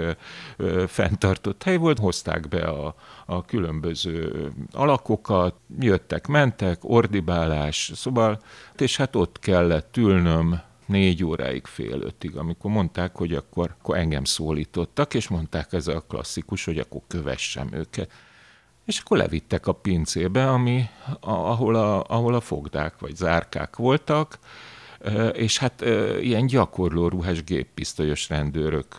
fenntartott 0.86 1.62
hely 1.62 1.76
volt, 1.76 1.98
hozták 1.98 2.48
be 2.48 2.62
a, 2.62 2.94
a 3.26 3.44
különböző 3.44 4.48
alakokat, 4.72 5.54
jöttek, 5.78 6.26
mentek, 6.26 6.78
ordibálás, 6.80 7.90
szóval, 7.94 8.42
és 8.76 8.96
hát 8.96 9.16
ott 9.16 9.38
kellett 9.38 9.96
ülnöm 9.96 10.60
négy 10.86 11.24
óráig, 11.24 11.66
fél 11.66 12.00
ötig, 12.00 12.36
amikor 12.36 12.70
mondták, 12.70 13.16
hogy 13.16 13.34
akkor, 13.34 13.74
akkor 13.78 13.96
engem 13.96 14.24
szólítottak, 14.24 15.14
és 15.14 15.28
mondták 15.28 15.72
ez 15.72 15.86
a 15.86 16.04
klasszikus, 16.08 16.64
hogy 16.64 16.78
akkor 16.78 17.00
kövessem 17.06 17.68
őket. 17.72 18.10
És 18.84 18.98
akkor 18.98 19.16
levittek 19.16 19.66
a 19.66 19.72
pincébe, 19.72 20.50
ami, 20.50 20.88
ahol, 21.20 21.74
a, 21.74 22.04
ahol 22.06 22.34
a 22.34 22.40
fogdák 22.40 22.98
vagy 22.98 23.16
zárkák 23.16 23.76
voltak, 23.76 24.38
és 25.32 25.58
hát 25.58 25.80
ilyen 26.20 26.46
gyakorló 26.46 27.08
ruhás 27.08 27.44
géppisztolyos 27.44 28.28
rendőrök 28.28 28.96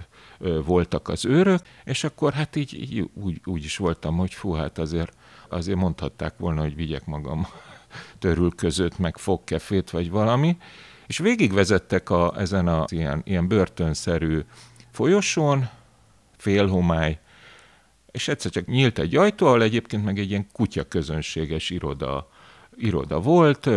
voltak 0.66 1.08
az 1.08 1.26
őrök, 1.26 1.60
és 1.84 2.04
akkor 2.04 2.34
hát 2.34 2.56
így, 2.56 2.74
így 2.74 3.10
úgy, 3.14 3.42
úgy 3.46 3.64
is 3.64 3.78
voltam, 3.78 4.18
hogy 4.18 4.34
fú, 4.34 4.52
hát 4.52 4.78
azért, 4.78 5.14
azért 5.50 5.78
mondhatták 5.78 6.34
volna, 6.38 6.62
hogy 6.62 6.76
vigyek 6.76 7.06
magam 7.06 7.48
törül 8.20 8.56
között, 8.56 8.98
meg 8.98 9.18
fogkefét, 9.18 9.90
vagy 9.90 10.10
valami, 10.10 10.58
és 11.08 11.18
végigvezettek 11.18 12.10
a, 12.10 12.34
ezen 12.38 12.68
a 12.68 12.86
ilyen, 12.88 13.22
ilyen 13.26 13.48
börtönszerű 13.48 14.40
folyosón, 14.92 15.70
félhomály, 16.38 17.20
és 18.16 18.28
egyszer 18.28 18.52
csak 18.52 18.66
nyílt 18.66 19.00
egy 19.00 19.16
ajtó, 19.16 19.48
ahol 19.48 19.62
egyébként 19.62 20.04
meg 20.04 20.20
egy 20.20 20.30
ilyen 20.30 20.48
kutya 20.52 20.84
közönséges 20.84 21.70
iroda, 21.70 22.30
iroda 22.76 23.20
volt, 23.20 23.70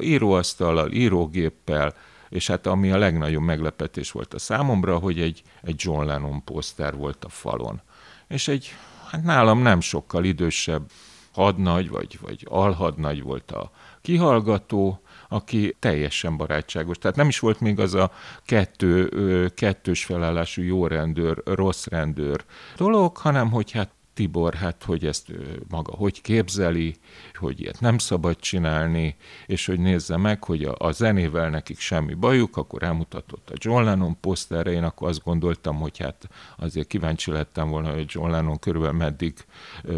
íróasztallal, 0.00 0.92
írógéppel, 0.92 1.94
és 2.28 2.46
hát 2.46 2.66
ami 2.66 2.90
a 2.90 2.98
legnagyobb 2.98 3.42
meglepetés 3.42 4.10
volt 4.10 4.34
a 4.34 4.38
számomra, 4.38 4.98
hogy 4.98 5.20
egy, 5.20 5.42
egy 5.62 5.74
John 5.78 6.06
Lennon 6.06 6.44
poszter 6.44 6.96
volt 6.96 7.24
a 7.24 7.28
falon. 7.28 7.80
És 8.28 8.48
egy, 8.48 8.74
hát 9.10 9.22
nálam 9.22 9.58
nem 9.58 9.80
sokkal 9.80 10.24
idősebb 10.24 10.90
hadnagy, 11.32 11.88
vagy, 11.88 12.18
vagy 12.20 12.46
alhadnagy 12.48 13.22
volt 13.22 13.50
a 13.50 13.70
kihallgató, 14.02 15.00
aki 15.34 15.76
teljesen 15.78 16.36
barátságos. 16.36 16.98
Tehát 16.98 17.16
nem 17.16 17.28
is 17.28 17.38
volt 17.38 17.60
még 17.60 17.80
az 17.80 17.94
a 17.94 18.10
kettő, 18.44 19.08
kettős 19.54 20.04
felállású 20.04 20.62
jó 20.62 20.86
rendőr, 20.86 21.42
rossz 21.44 21.86
rendőr 21.86 22.44
dolog, 22.76 23.16
hanem 23.16 23.50
hogy 23.50 23.70
hát 23.70 23.90
Tibor, 24.14 24.54
hát 24.54 24.82
hogy 24.82 25.06
ezt 25.06 25.32
maga 25.68 25.92
hogy 25.92 26.20
képzeli, 26.20 26.96
hogy 27.34 27.60
ilyet 27.60 27.80
nem 27.80 27.98
szabad 27.98 28.36
csinálni, 28.36 29.16
és 29.46 29.66
hogy 29.66 29.80
nézze 29.80 30.16
meg, 30.16 30.44
hogy 30.44 30.64
a, 30.64 30.74
a 30.78 30.92
zenével 30.92 31.50
nekik 31.50 31.78
semmi 31.78 32.14
bajuk, 32.14 32.56
akkor 32.56 32.82
elmutatott 32.82 33.50
a 33.50 33.54
John 33.56 33.84
Lennon 33.84 34.20
poszterre, 34.20 34.70
én 34.70 34.82
akkor 34.82 35.08
azt 35.08 35.22
gondoltam, 35.24 35.76
hogy 35.76 35.98
hát 35.98 36.28
azért 36.56 36.86
kíváncsi 36.86 37.30
lettem 37.30 37.68
volna, 37.68 37.92
hogy 37.92 38.06
John 38.08 38.30
Lennon 38.30 38.58
körülbelül 38.58 38.96
meddig 38.96 39.34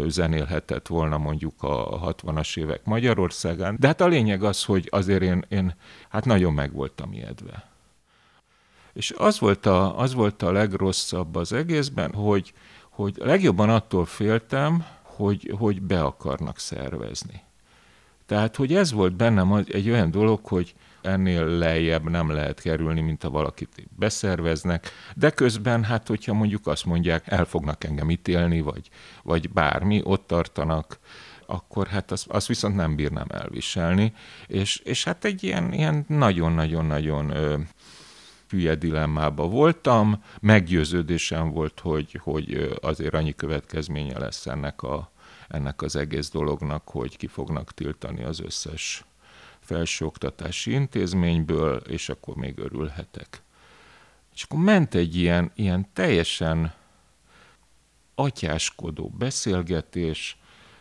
zenélhetett 0.07 0.87
volna 0.87 1.17
mondjuk 1.17 1.63
a 1.63 2.13
60-as 2.13 2.57
évek 2.57 2.85
Magyarországán. 2.85 3.75
De 3.79 3.87
hát 3.87 4.01
a 4.01 4.07
lényeg 4.07 4.43
az, 4.43 4.63
hogy 4.63 4.87
azért 4.91 5.21
én, 5.21 5.45
én 5.49 5.75
hát 6.09 6.25
nagyon 6.25 6.53
meg 6.53 6.73
voltam 6.73 7.13
ijedve. 7.13 7.75
És 8.93 9.13
az 9.17 9.39
volt, 9.39 9.65
a, 9.65 9.99
az 9.99 10.13
volt 10.13 10.41
a 10.41 10.51
legrosszabb 10.51 11.35
az 11.35 11.53
egészben, 11.53 12.13
hogy 12.13 12.53
hogy 12.97 13.15
legjobban 13.17 13.69
attól 13.69 14.05
féltem, 14.05 14.85
hogy, 15.01 15.53
hogy 15.57 15.81
be 15.81 16.03
akarnak 16.03 16.59
szervezni. 16.59 17.41
Tehát, 18.25 18.55
hogy 18.55 18.73
ez 18.73 18.91
volt 18.91 19.15
bennem 19.15 19.53
egy 19.53 19.89
olyan 19.89 20.11
dolog, 20.11 20.45
hogy 20.45 20.75
ennél 21.01 21.45
lejjebb 21.45 22.09
nem 22.09 22.31
lehet 22.31 22.59
kerülni, 22.59 23.01
mint 23.01 23.23
ha 23.23 23.29
valakit 23.29 23.87
beszerveznek, 23.95 24.91
de 25.15 25.29
közben, 25.29 25.83
hát 25.83 26.07
hogyha 26.07 26.33
mondjuk 26.33 26.67
azt 26.67 26.85
mondják, 26.85 27.27
el 27.27 27.45
fognak 27.45 27.83
engem 27.83 28.09
ítélni, 28.09 28.61
vagy, 28.61 28.89
vagy 29.23 29.49
bármi, 29.49 30.01
ott 30.03 30.27
tartanak, 30.27 30.99
akkor 31.45 31.87
hát 31.87 32.11
azt, 32.11 32.27
azt 32.27 32.47
viszont 32.47 32.75
nem 32.75 32.95
bírnám 32.95 33.27
elviselni, 33.29 34.13
és, 34.47 34.77
és 34.77 35.03
hát 35.03 35.25
egy 35.25 35.43
ilyen, 35.43 35.73
ilyen 35.73 36.05
nagyon-nagyon-nagyon 36.07 37.33
hülye 38.49 38.75
dilemmába 38.75 39.47
voltam, 39.47 40.23
meggyőződésem 40.39 41.51
volt, 41.51 41.79
hogy, 41.79 42.19
hogy 42.23 42.77
azért 42.81 43.13
annyi 43.13 43.35
következménye 43.35 44.19
lesz 44.19 44.45
ennek, 44.45 44.81
a, 44.81 45.11
ennek 45.47 45.81
az 45.81 45.95
egész 45.95 46.29
dolognak, 46.29 46.89
hogy 46.89 47.17
ki 47.17 47.27
fognak 47.27 47.73
tiltani 47.73 48.23
az 48.23 48.39
összes 48.39 49.05
felsőoktatási 49.59 50.71
intézményből, 50.71 51.75
és 51.77 52.09
akkor 52.09 52.35
még 52.35 52.57
örülhetek. 52.57 53.41
És 54.33 54.43
akkor 54.43 54.59
ment 54.59 54.95
egy 54.95 55.15
ilyen, 55.15 55.51
ilyen 55.55 55.89
teljesen 55.93 56.73
atyáskodó 58.15 59.09
beszélgetés, 59.09 60.37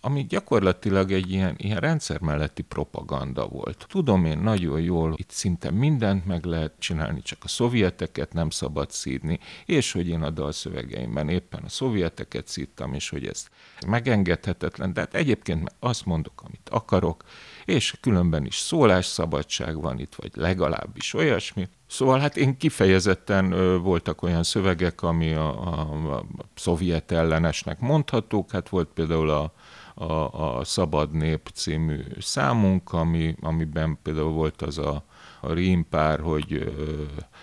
ami 0.07 0.27
gyakorlatilag 0.27 1.13
egy 1.13 1.31
ilyen, 1.31 1.55
ilyen 1.57 1.81
rendszer 1.81 2.21
melletti 2.21 2.63
propaganda 2.63 3.47
volt. 3.47 3.87
Tudom 3.89 4.25
én 4.25 4.39
nagyon 4.39 4.81
jól, 4.81 5.15
itt 5.17 5.31
szinte 5.31 5.71
mindent 5.71 6.27
meg 6.27 6.45
lehet 6.45 6.73
csinálni, 6.79 7.23
csak 7.23 7.45
a 7.45 7.49
szovjeteket 7.49 8.33
nem 8.33 8.51
szabad 8.51 8.91
szídni, 8.91 9.39
és 9.65 9.93
hogy 9.93 10.09
én 10.09 10.23
a 10.23 10.31
dalszövegeimben 10.31 11.29
éppen 11.29 11.63
a 11.65 11.69
szovjeteket 11.69 12.49
szídtam, 12.49 12.95
és 12.95 13.09
hogy 13.09 13.27
ez 13.27 13.47
megengedhetetlen, 13.87 14.93
de 14.93 15.01
hát 15.01 15.15
egyébként 15.15 15.75
azt 15.79 16.05
mondok, 16.05 16.43
amit 16.45 16.69
akarok, 16.71 17.25
és 17.65 17.95
különben 18.01 18.45
is 18.45 18.57
szólásszabadság 18.57 19.81
van 19.81 19.99
itt, 19.99 20.15
vagy 20.15 20.31
legalábbis 20.35 21.15
olyasmi. 21.15 21.69
Szóval 21.87 22.19
hát 22.19 22.37
én 22.37 22.57
kifejezetten 22.57 23.53
ö, 23.53 23.79
voltak 23.79 24.23
olyan 24.23 24.43
szövegek, 24.43 25.03
ami 25.03 25.33
a, 25.33 25.67
a, 25.67 25.81
a 26.17 26.25
szovjet 26.55 27.13
ellenesnek 27.13 27.81
mondhatók, 27.81 28.51
hát 28.51 28.69
volt 28.69 28.89
például 28.95 29.31
a, 29.31 29.53
a, 29.99 30.59
a 30.59 30.65
Szabad 30.65 31.13
Nép 31.13 31.49
című 31.55 32.03
számunk, 32.19 32.93
ami, 32.93 33.35
amiben 33.41 33.99
például 34.03 34.33
volt 34.33 34.63
az 34.63 34.79
a, 34.79 35.05
a 35.41 35.53
rímpár, 35.53 36.21
hogy 36.21 36.75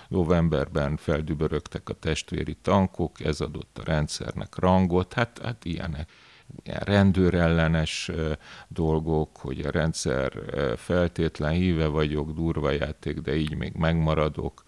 novemberben 0.07 0.97
feldübörögtek 0.97 1.89
a 1.89 1.93
testvéri 1.93 2.57
tankok, 2.61 3.19
ez 3.19 3.41
adott 3.41 3.77
a 3.77 3.83
rendszernek 3.83 4.55
rangot, 4.55 5.13
hát, 5.13 5.39
hát 5.43 5.65
ilyenek 5.65 6.09
ilyen 6.63 6.81
rendőrellenes 6.83 8.11
dolgok, 8.67 9.37
hogy 9.37 9.59
a 9.59 9.71
rendszer 9.71 10.33
feltétlen 10.77 11.51
híve 11.51 11.87
vagyok, 11.87 12.31
durva 12.31 12.71
játék, 12.71 13.19
de 13.19 13.35
így 13.35 13.55
még 13.55 13.73
megmaradok. 13.73 14.63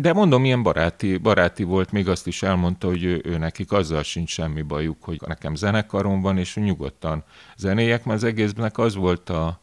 De 0.00 0.12
mondom, 0.12 0.44
ilyen 0.44 0.62
baráti, 0.62 1.16
baráti 1.16 1.62
volt, 1.62 1.92
még 1.92 2.08
azt 2.08 2.26
is 2.26 2.42
elmondta, 2.42 2.86
hogy 2.86 3.04
ő, 3.04 3.20
ő 3.24 3.38
nekik 3.38 3.72
azzal 3.72 4.02
sincs 4.02 4.30
semmi 4.30 4.62
bajuk, 4.62 5.04
hogy 5.04 5.20
nekem 5.26 5.54
zenekarom 5.54 6.20
van, 6.20 6.38
és 6.38 6.54
nyugodtan 6.54 7.24
zenéjek, 7.56 8.04
mert 8.04 8.18
az 8.18 8.24
egésznek 8.24 8.78
az 8.78 8.94
volt 8.94 9.30
a, 9.30 9.60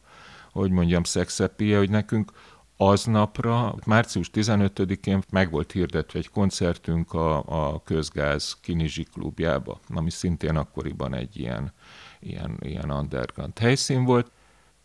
hogy 0.52 0.72
mondjam, 0.72 1.04
szexepie, 1.04 1.78
hogy 1.78 1.90
nekünk 1.90 2.32
aznapra, 2.78 3.76
március 3.86 4.30
15-én 4.34 5.24
meg 5.32 5.52
volt 5.52 5.72
hirdetve 5.72 6.20
egy 6.20 6.30
koncertünk 6.30 7.14
a, 7.14 7.44
a 7.74 7.82
Közgáz 7.84 8.58
Kinizsi 8.62 9.04
klubjába, 9.04 9.80
ami 9.90 10.10
szintén 10.10 10.56
akkoriban 10.56 11.14
egy 11.14 11.38
ilyen, 11.38 11.74
ilyen, 12.20 12.58
ilyen 12.60 12.92
underground 12.92 13.60
helyszín 13.60 14.04
volt. 14.04 14.32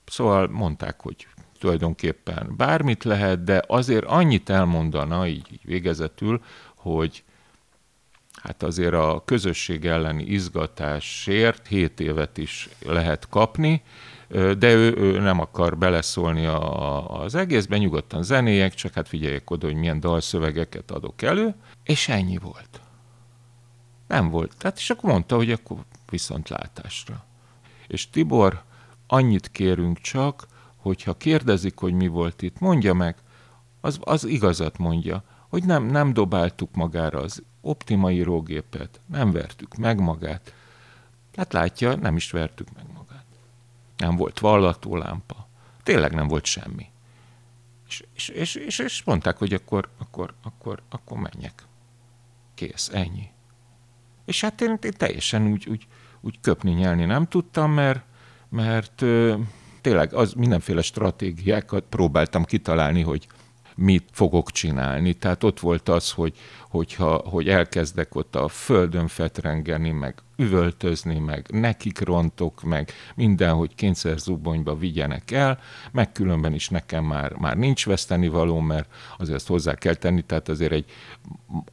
Szóval 0.05 0.49
mondták, 0.49 1.01
hogy 1.01 1.27
tulajdonképpen 1.61 2.55
bármit 2.57 3.05
lehet, 3.05 3.45
de 3.45 3.63
azért 3.67 4.05
annyit 4.05 4.51
elmondana, 4.51 5.27
így, 5.27 5.47
így 5.53 5.65
végezetül, 5.65 6.43
hogy 6.77 7.25
hát 8.43 8.63
azért 8.63 8.95
a 8.95 9.23
közösség 9.25 9.87
elleni 9.87 10.23
izgatásért 10.23 11.67
7 11.67 12.01
évet 12.01 12.39
is 12.39 12.69
lehet 12.87 13.29
kapni, 13.29 13.83
de 14.59 14.73
ő, 14.73 14.97
ő 14.97 15.19
nem 15.19 15.41
akar 15.41 15.79
beleszólni 15.79 16.47
a, 16.47 17.21
az 17.21 17.35
egészben, 17.35 17.79
nyugodtan 17.79 18.23
zenéjek, 18.23 18.75
csak 18.75 18.93
hát 18.93 19.09
figyeljek 19.09 19.51
oda, 19.51 19.67
hogy 19.67 19.77
milyen 19.77 20.01
dalszövegeket 20.01 20.91
adok 20.91 21.23
elő, 21.23 21.55
és 21.85 22.09
ennyi 22.09 22.39
volt. 22.39 22.81
Nem 24.09 24.31
volt. 24.31 24.57
Tehát 24.59 24.77
és 24.79 24.91
akkor 24.91 25.11
mondta, 25.11 25.37
hogy 25.37 25.51
akkor 25.51 25.77
viszontlátásra. 26.11 27.25
És 27.87 28.11
Tibor, 28.11 28.63
annyit 29.07 29.51
kérünk 29.51 30.01
csak, 30.01 30.47
hogyha 30.81 31.17
kérdezik, 31.17 31.79
hogy 31.79 31.93
mi 31.93 32.07
volt 32.07 32.43
itt, 32.43 32.59
mondja 32.59 32.95
meg, 32.95 33.17
az, 33.81 33.99
az 34.01 34.25
igazat 34.25 34.79
mondja, 34.79 35.25
hogy 35.49 35.65
nem, 35.65 35.85
nem 35.85 36.13
dobáltuk 36.13 36.75
magára 36.75 37.19
az 37.19 37.43
optima 37.61 38.11
írógépet, 38.11 39.01
nem 39.07 39.33
vertük 39.33 39.75
meg 39.75 40.01
magát. 40.01 40.55
Hát 41.37 41.53
látja, 41.53 41.97
nem 41.97 42.17
is 42.17 42.31
vertük 42.31 42.69
meg 42.75 42.85
magát 42.95 43.01
nem 44.01 44.17
volt 44.17 44.39
vallató 44.39 44.97
lámpa, 44.97 45.49
tényleg 45.83 46.15
nem 46.15 46.29
volt 46.29 46.45
semmi. 46.45 46.87
És, 47.87 48.05
és, 48.15 48.29
és, 48.29 48.55
és, 48.55 48.79
és 48.79 49.03
mondták, 49.05 49.37
hogy 49.37 49.53
akkor, 49.53 49.89
akkor, 49.99 50.35
akkor, 50.43 50.83
akkor 50.89 51.19
menjek. 51.19 51.65
Kész, 52.55 52.91
ennyi. 52.93 53.29
És 54.25 54.41
hát 54.41 54.61
én, 54.61 54.79
én 54.83 54.93
teljesen 54.97 55.47
úgy, 55.47 55.69
úgy, 55.69 55.87
úgy 56.21 56.41
köpni, 56.41 56.71
nyelni 56.71 57.05
nem 57.05 57.27
tudtam, 57.27 57.73
mert, 57.73 58.05
mert 58.49 59.03
tényleg 59.81 60.15
az 60.15 60.33
mindenféle 60.33 60.83
stratégiákat 60.83 61.85
próbáltam 61.89 62.45
kitalálni, 62.45 63.03
hogy 63.03 63.27
mit 63.75 64.09
fogok 64.13 64.51
csinálni. 64.51 65.13
Tehát 65.13 65.45
ott 65.45 65.61
volt 65.61 65.89
az, 65.89 66.11
hogy, 66.11 66.35
hogyha, 66.71 67.23
hogy 67.25 67.49
elkezdek 67.49 68.15
ott 68.15 68.37
a 68.37 68.49
földön 68.49 69.09
fetrengeni, 69.09 69.91
meg 69.91 70.15
üvöltözni, 70.41 71.19
meg 71.19 71.47
nekik 71.51 72.01
rontok, 72.01 72.63
meg 72.63 72.91
minden, 73.15 73.55
hogy 73.55 73.75
kényszerzubonyba 73.75 74.77
vigyenek 74.77 75.31
el, 75.31 75.59
meg 75.93 76.13
különben 76.13 76.55
is 76.55 76.69
nekem 76.69 77.05
már, 77.05 77.33
már 77.33 77.57
nincs 77.57 77.87
veszteni 77.87 78.29
való, 78.29 78.61
mert 78.61 78.89
azért 79.19 79.37
ezt 79.37 79.47
hozzá 79.47 79.75
kell 79.75 79.95
tenni, 79.95 80.21
tehát 80.21 80.49
azért 80.49 80.73
egy 80.73 80.85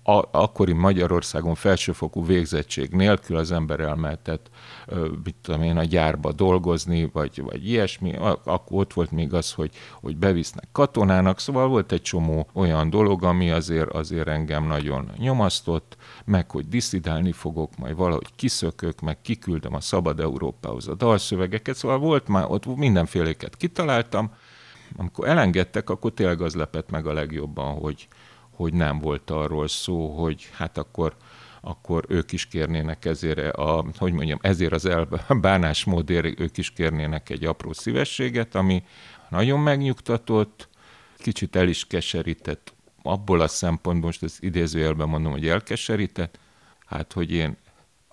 a, 0.03 0.23
akkori 0.31 0.73
Magyarországon 0.73 1.55
felsőfokú 1.55 2.25
végzettség 2.25 2.91
nélkül 2.91 3.37
az 3.37 3.51
ember 3.51 3.79
elmehetett, 3.79 4.49
mit 5.23 5.35
tudom 5.41 5.63
én, 5.63 5.77
a 5.77 5.83
gyárba 5.83 6.31
dolgozni, 6.31 7.09
vagy, 7.13 7.41
vagy 7.41 7.69
ilyesmi, 7.69 8.15
akkor 8.43 8.79
ott 8.79 8.93
volt 8.93 9.11
még 9.11 9.33
az, 9.33 9.53
hogy, 9.53 9.71
hogy 10.01 10.17
bevisznek 10.17 10.67
katonának, 10.71 11.39
szóval 11.39 11.67
volt 11.67 11.91
egy 11.91 12.01
csomó 12.01 12.47
olyan 12.53 12.89
dolog, 12.89 13.23
ami 13.23 13.51
azért, 13.51 13.89
azért 13.89 14.27
engem 14.27 14.67
nagyon 14.87 15.11
nyomasztott, 15.17 15.97
meg 16.25 16.51
hogy 16.51 16.67
diszidálni 16.67 17.31
fogok, 17.31 17.77
majd 17.77 17.95
valahogy 17.95 18.35
kiszökök, 18.35 19.01
meg 19.01 19.21
kiküldöm 19.21 19.73
a 19.73 19.79
Szabad 19.79 20.19
Európához 20.19 20.87
a 20.87 20.95
dalszövegeket, 20.95 21.75
szóval 21.75 21.97
volt 21.97 22.27
már, 22.27 22.45
ott 22.47 22.65
mindenféléket 22.75 23.55
kitaláltam, 23.55 24.33
amikor 24.95 25.27
elengedtek, 25.27 25.89
akkor 25.89 26.13
tényleg 26.13 26.41
az 26.41 26.55
lepett 26.55 26.89
meg 26.89 27.07
a 27.07 27.13
legjobban, 27.13 27.75
hogy, 27.75 28.07
hogy 28.51 28.73
nem 28.73 28.99
volt 28.99 29.29
arról 29.29 29.67
szó, 29.67 30.07
hogy 30.07 30.49
hát 30.53 30.77
akkor, 30.77 31.15
akkor 31.61 32.05
ők 32.07 32.31
is 32.31 32.45
kérnének 32.45 33.05
ezért, 33.05 33.55
a, 33.55 33.85
hogy 33.97 34.13
mondjam, 34.13 34.39
ezért 34.41 34.73
az 34.73 34.85
elbánásmódért 34.85 36.39
ők 36.39 36.57
is 36.57 36.71
kérnének 36.71 37.29
egy 37.29 37.45
apró 37.45 37.73
szívességet, 37.73 38.55
ami 38.55 38.83
nagyon 39.29 39.59
megnyugtatott, 39.59 40.69
kicsit 41.17 41.55
el 41.55 41.67
is 41.67 41.85
keserített, 41.85 42.76
abból 43.07 43.41
a 43.41 43.47
szempontból, 43.47 44.05
most 44.05 44.23
ezt 44.23 44.43
idézőjelben 44.43 45.09
mondom, 45.09 45.31
hogy 45.31 45.47
elkeserített, 45.47 46.39
hát 46.85 47.13
hogy 47.13 47.31
én 47.31 47.57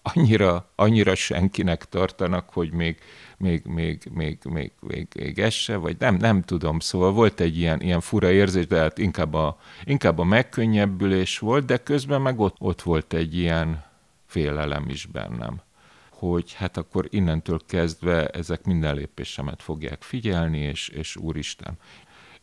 annyira, 0.03 0.71
annyira 0.75 1.15
senkinek 1.15 1.85
tartanak, 1.85 2.51
hogy 2.51 2.73
még, 2.73 2.99
még, 3.39 3.65
még, 3.65 4.03
még, 4.13 4.39
még, 4.45 4.73
még, 4.81 5.09
még 5.15 5.39
ez 5.39 5.53
se, 5.53 5.77
vagy 5.77 5.97
nem, 5.99 6.17
nem 6.17 6.43
tudom, 6.43 6.79
szóval 6.79 7.13
volt 7.13 7.41
egy 7.41 7.59
ilyen, 7.59 7.81
ilyen 7.81 8.01
fura 8.01 8.31
érzés, 8.31 8.67
de 8.67 8.79
hát 8.79 8.99
inkább 8.99 9.35
a, 9.35 9.59
inkább 9.85 10.19
a 10.19 10.25
megkönnyebbülés 10.25 11.39
volt, 11.39 11.65
de 11.65 11.77
közben 11.77 12.21
meg 12.21 12.41
ott, 12.41 12.57
ott 12.59 12.83
volt 12.83 13.13
egy 13.13 13.37
ilyen 13.37 13.85
félelem 14.27 14.89
is 14.89 15.07
bennem 15.07 15.63
hogy 16.29 16.53
hát 16.53 16.77
akkor 16.77 17.07
innentől 17.11 17.61
kezdve 17.67 18.27
ezek 18.29 18.65
minden 18.65 18.95
lépésemet 18.95 19.63
fogják 19.63 20.03
figyelni, 20.03 20.59
és, 20.59 20.89
és 20.89 21.17
úristen, 21.17 21.79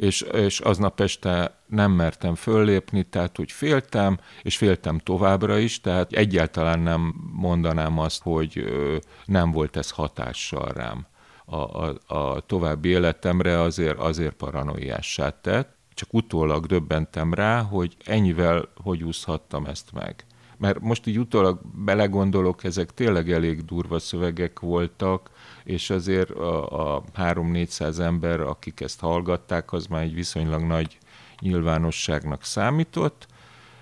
és, 0.01 0.21
és 0.21 0.59
aznap 0.59 0.99
este 0.99 1.57
nem 1.65 1.91
mertem 1.91 2.35
föllépni, 2.35 3.03
tehát 3.03 3.37
hogy 3.37 3.51
féltem, 3.51 4.19
és 4.41 4.57
féltem 4.57 4.97
továbbra 4.97 5.57
is, 5.57 5.81
tehát 5.81 6.11
egyáltalán 6.11 6.79
nem 6.79 7.13
mondanám 7.33 7.99
azt, 7.99 8.21
hogy 8.21 8.73
nem 9.25 9.51
volt 9.51 9.77
ez 9.77 9.89
hatással 9.89 10.71
rám. 10.73 11.05
A, 11.45 11.55
a, 11.55 11.97
a 12.07 12.39
további 12.39 12.89
életemre 12.89 13.61
azért, 13.61 13.97
azért 13.97 14.33
paranoiássá 14.33 15.29
tett, 15.41 15.75
csak 15.93 16.13
utólag 16.13 16.65
döbbentem 16.65 17.33
rá, 17.33 17.61
hogy 17.61 17.97
ennyivel 18.05 18.69
hogy 18.75 19.03
úszhattam 19.03 19.65
ezt 19.65 19.91
meg. 19.91 20.25
Mert 20.61 20.79
most 20.79 21.07
így 21.07 21.19
utólag 21.19 21.59
belegondolok, 21.85 22.63
ezek 22.63 22.93
tényleg 22.93 23.31
elég 23.31 23.65
durva 23.65 23.99
szövegek 23.99 24.59
voltak, 24.59 25.29
és 25.63 25.89
azért 25.89 26.29
a, 26.29 26.95
a 26.95 27.03
3-400 27.17 27.99
ember, 27.99 28.39
akik 28.39 28.81
ezt 28.81 28.99
hallgatták, 28.99 29.73
az 29.73 29.85
már 29.85 30.01
egy 30.01 30.13
viszonylag 30.13 30.61
nagy 30.61 30.97
nyilvánosságnak 31.39 32.43
számított, 32.43 33.27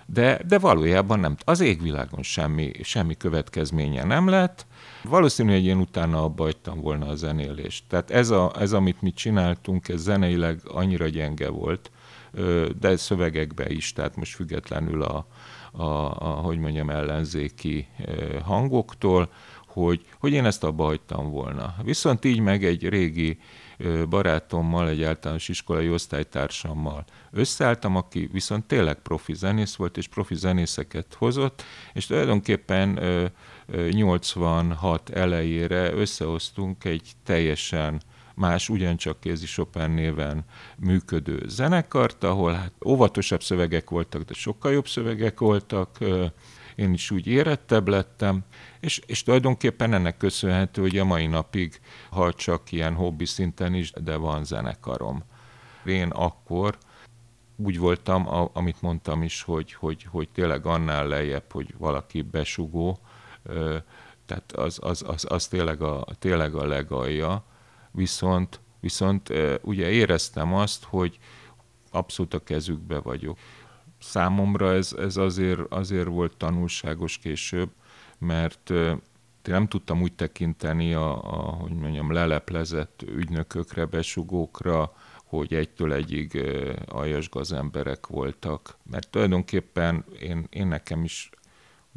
de, 0.06 0.40
de 0.46 0.58
valójában 0.58 1.20
nem. 1.20 1.36
Az 1.44 1.60
égvilágon 1.60 2.22
semmi, 2.22 2.72
semmi 2.82 3.16
következménye 3.16 4.04
nem 4.04 4.28
lett. 4.28 4.66
Valószínű, 5.04 5.52
hogy 5.52 5.66
én 5.66 5.78
utána 5.78 6.24
abba 6.24 6.42
hagytam 6.42 6.80
volna 6.80 7.06
a 7.06 7.14
zenélést. 7.14 7.84
Tehát 7.88 8.10
ez, 8.10 8.30
a, 8.30 8.52
ez, 8.58 8.72
amit 8.72 9.02
mi 9.02 9.12
csináltunk, 9.12 9.88
ez 9.88 10.00
zeneileg 10.00 10.60
annyira 10.64 11.08
gyenge 11.08 11.48
volt, 11.48 11.90
de 12.80 12.96
szövegekbe 12.96 13.70
is, 13.70 13.92
tehát 13.92 14.16
most 14.16 14.34
függetlenül 14.34 15.02
a, 15.02 15.26
a, 15.72 15.82
a 15.82 16.28
hogy 16.28 16.58
mondjam, 16.58 16.90
ellenzéki 16.90 17.88
hangoktól, 18.42 19.30
hogy, 19.66 20.06
hogy 20.18 20.32
én 20.32 20.44
ezt 20.44 20.64
abba 20.64 20.84
hagytam 20.84 21.30
volna. 21.30 21.74
Viszont 21.82 22.24
így 22.24 22.40
meg 22.40 22.64
egy 22.64 22.88
régi 22.88 23.38
barátommal, 24.08 24.88
egy 24.88 25.02
általános 25.02 25.48
iskolai 25.48 25.90
osztálytársammal 25.90 27.04
összeálltam, 27.30 27.96
aki 27.96 28.28
viszont 28.32 28.64
tényleg 28.64 28.98
profi 28.98 29.34
zenész 29.34 29.74
volt, 29.74 29.96
és 29.96 30.08
profi 30.08 30.34
zenészeket 30.34 31.14
hozott, 31.14 31.62
és 31.92 32.06
tulajdonképpen 32.06 33.00
86 33.90 35.10
elejére 35.10 35.92
összehoztunk 35.92 36.84
egy 36.84 37.12
teljesen 37.24 38.02
más, 38.40 38.68
ugyancsak 38.68 39.20
Kézi 39.20 39.46
Chopin 39.46 39.90
néven 39.90 40.44
működő 40.76 41.42
zenekart, 41.48 42.24
ahol 42.24 42.52
hát 42.52 42.72
óvatosabb 42.84 43.42
szövegek 43.42 43.90
voltak, 43.90 44.22
de 44.22 44.34
sokkal 44.34 44.72
jobb 44.72 44.88
szövegek 44.88 45.38
voltak, 45.38 45.98
én 46.74 46.92
is 46.92 47.10
úgy 47.10 47.26
érettebb 47.26 47.88
lettem, 47.88 48.44
és, 48.80 49.00
és 49.06 49.22
tulajdonképpen 49.22 49.92
ennek 49.92 50.16
köszönhető, 50.16 50.80
hogy 50.80 50.98
a 50.98 51.04
mai 51.04 51.26
napig, 51.26 51.80
ha 52.10 52.32
csak 52.32 52.72
ilyen 52.72 52.94
hobbi 52.94 53.24
szinten 53.24 53.74
is, 53.74 53.90
de 53.90 54.16
van 54.16 54.44
zenekarom. 54.44 55.22
Én 55.84 56.08
akkor 56.08 56.78
úgy 57.56 57.78
voltam, 57.78 58.28
a, 58.28 58.50
amit 58.52 58.82
mondtam 58.82 59.22
is, 59.22 59.42
hogy, 59.42 59.72
hogy, 59.72 60.02
hogy 60.10 60.28
tényleg 60.28 60.66
annál 60.66 61.06
lejjebb, 61.06 61.52
hogy 61.52 61.74
valaki 61.78 62.22
besugó, 62.22 62.98
tehát 64.26 64.52
az, 64.52 64.78
az, 64.82 65.04
az, 65.06 65.26
az 65.28 65.46
tényleg, 65.48 65.82
a, 65.82 66.06
tényleg 66.18 66.54
a 66.54 66.66
legalja, 66.66 67.44
viszont, 67.92 68.60
viszont 68.80 69.32
ugye 69.62 69.90
éreztem 69.90 70.54
azt, 70.54 70.84
hogy 70.84 71.18
abszolút 71.90 72.34
a 72.34 72.42
kezükbe 72.42 72.98
vagyok. 72.98 73.38
Számomra 73.98 74.72
ez, 74.72 74.92
ez 74.98 75.16
azért, 75.16 75.60
azért 75.72 76.08
volt 76.08 76.36
tanulságos 76.36 77.18
később, 77.18 77.70
mert 78.18 78.72
nem 79.42 79.68
tudtam 79.68 80.02
úgy 80.02 80.12
tekinteni 80.12 80.94
a, 80.94 81.32
a 81.32 81.52
hogy 81.52 81.72
mondjam, 81.72 82.12
leleplezett 82.12 83.02
ügynökökre, 83.02 83.84
besugókra, 83.84 84.92
hogy 85.24 85.54
egytől 85.54 85.92
egyig 85.92 86.42
aljas 86.86 87.28
gazemberek 87.28 88.06
voltak. 88.06 88.76
Mert 88.90 89.10
tulajdonképpen 89.10 90.04
én, 90.20 90.46
én 90.50 90.66
nekem 90.66 91.04
is 91.04 91.30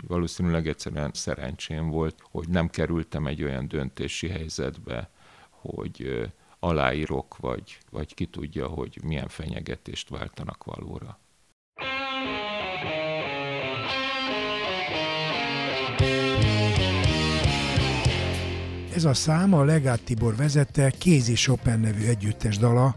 valószínűleg 0.08 0.68
egyszerűen 0.68 1.12
szerencsém 1.14 1.90
volt, 1.90 2.16
hogy 2.32 2.50
nem 2.50 2.70
kerültem 2.70 3.28
egy 3.28 3.44
olyan 3.44 3.68
döntési 3.68 4.28
helyzetbe, 4.28 5.10
hogy 5.64 6.30
aláírok, 6.60 7.38
vagy, 7.38 7.78
vagy 7.92 8.14
ki 8.14 8.26
tudja, 8.26 8.68
hogy 8.68 9.00
milyen 9.04 9.28
fenyegetést 9.28 10.10
váltanak 10.10 10.64
valóra. 10.64 11.20
Ez 18.96 19.06
a 19.06 19.14
szám 19.14 19.54
a 19.54 19.64
Legát 19.64 20.04
Tibor 20.04 20.36
vezette 20.36 20.90
Kézi 20.90 21.34
Chopin 21.34 21.80
nevű 21.80 22.06
együttes 22.06 22.58
dala, 22.58 22.96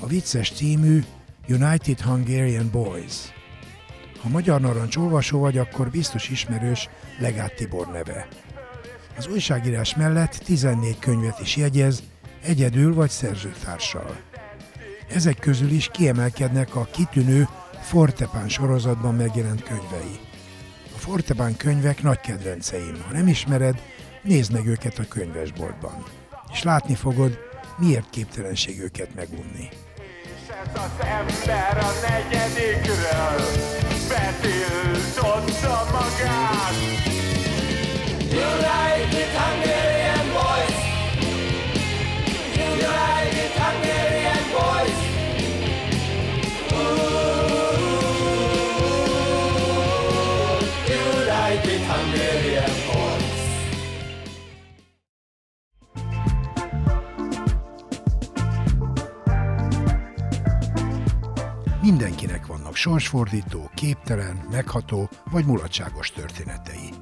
a 0.00 0.06
vicces 0.06 0.50
című 0.50 1.00
United 1.48 2.00
Hungarian 2.00 2.70
Boys. 2.70 3.32
Ha 4.22 4.28
magyar 4.28 4.60
narancs 4.60 4.96
olvasó 4.96 5.40
vagy, 5.40 5.58
akkor 5.58 5.90
biztos 5.90 6.28
ismerős 6.28 6.88
Legát 7.18 7.54
Tibor 7.54 7.86
neve. 7.86 8.28
Az 9.16 9.26
újságírás 9.26 9.94
mellett 9.94 10.32
14 10.44 10.98
könyvet 10.98 11.40
is 11.40 11.56
jegyez, 11.56 12.02
egyedül 12.42 12.94
vagy 12.94 13.10
szerzőtársal. 13.10 14.16
Ezek 15.08 15.38
közül 15.38 15.70
is 15.70 15.88
kiemelkednek 15.92 16.76
a 16.76 16.88
kitűnő 16.92 17.48
Fortepán 17.80 18.48
sorozatban 18.48 19.14
megjelent 19.14 19.62
könyvei. 19.62 20.20
A 20.94 20.98
Fortepán 20.98 21.56
könyvek 21.56 22.02
nagy 22.02 22.20
kedvenceim. 22.20 23.02
Ha 23.06 23.12
nem 23.12 23.28
ismered, 23.28 23.82
nézd 24.22 24.52
meg 24.52 24.66
őket 24.66 24.98
a 24.98 25.08
könyvesboltban. 25.08 26.04
És 26.52 26.62
látni 26.62 26.94
fogod, 26.94 27.38
miért 27.78 28.10
képtelenség 28.10 28.80
őket 28.80 29.14
megunni. 29.14 29.68
Ez 30.48 30.80
az 30.80 31.06
ember 31.06 31.78
a 31.78 31.90
negyedikről 32.08 33.40
betiltotta 34.08 35.84
magát. 35.92 37.23
Mindenkinek 61.84 62.46
vannak 62.46 62.74
sorsfordító, 62.76 63.70
képtelen, 63.74 64.46
megható 64.50 65.08
vagy 65.30 65.44
mulatságos 65.44 66.10
történetei. 66.10 66.93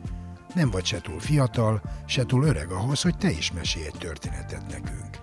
Nem 0.55 0.71
vagy 0.71 0.85
se 0.85 1.01
túl 1.01 1.21
fiatal, 1.21 1.83
se 2.07 2.25
túl 2.25 2.45
öreg 2.45 2.71
ahhoz, 2.71 3.03
hogy 3.03 3.17
te 3.17 3.31
is 3.31 3.53
mesélj 3.53 3.87
egy 3.87 3.99
történetet 3.99 4.67
nekünk. 4.71 5.19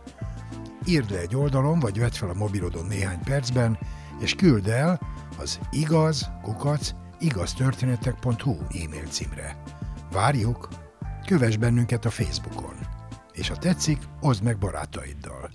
Írd 0.86 1.12
le 1.12 1.20
egy 1.20 1.36
oldalon, 1.36 1.80
vagy 1.80 2.00
vedd 2.00 2.12
fel 2.12 2.30
a 2.30 2.34
mobilodon 2.34 2.86
néhány 2.86 3.24
percben, 3.24 3.80
és 4.20 4.36
küld 4.36 4.68
el 4.68 5.00
az 5.38 5.60
igaz, 5.72 6.30
kukac, 6.42 6.92
igaztörténetek.hu 7.20 8.58
e-mail 8.84 9.08
címre. 9.10 9.64
Várjuk! 10.12 10.68
Kövess 11.26 11.56
bennünket 11.56 12.06
a 12.06 12.10
Facebookon. 12.10 12.76
És 13.34 13.48
ha 13.48 13.56
tetszik, 13.56 14.00
oszd 14.22 14.44
meg 14.44 14.58
barátaiddal. 14.58 15.50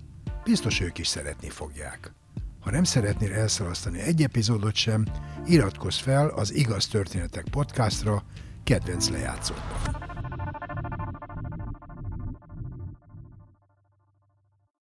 Biztos 0.44 0.80
ők 0.80 0.98
is 0.98 1.06
szeretni 1.06 1.48
fogják. 1.48 2.12
Ha 2.60 2.70
nem 2.70 2.84
szeretnél 2.84 3.32
elszalasztani 3.32 4.00
egy 4.00 4.22
epizódot 4.22 4.74
sem, 4.74 5.04
iratkozz 5.46 5.98
fel 5.98 6.28
az 6.28 6.54
Igaz 6.54 6.86
Történetek 6.86 7.44
podcastra, 7.50 8.22
kedvenc 8.64 9.08
lejátszódban. 9.08 10.13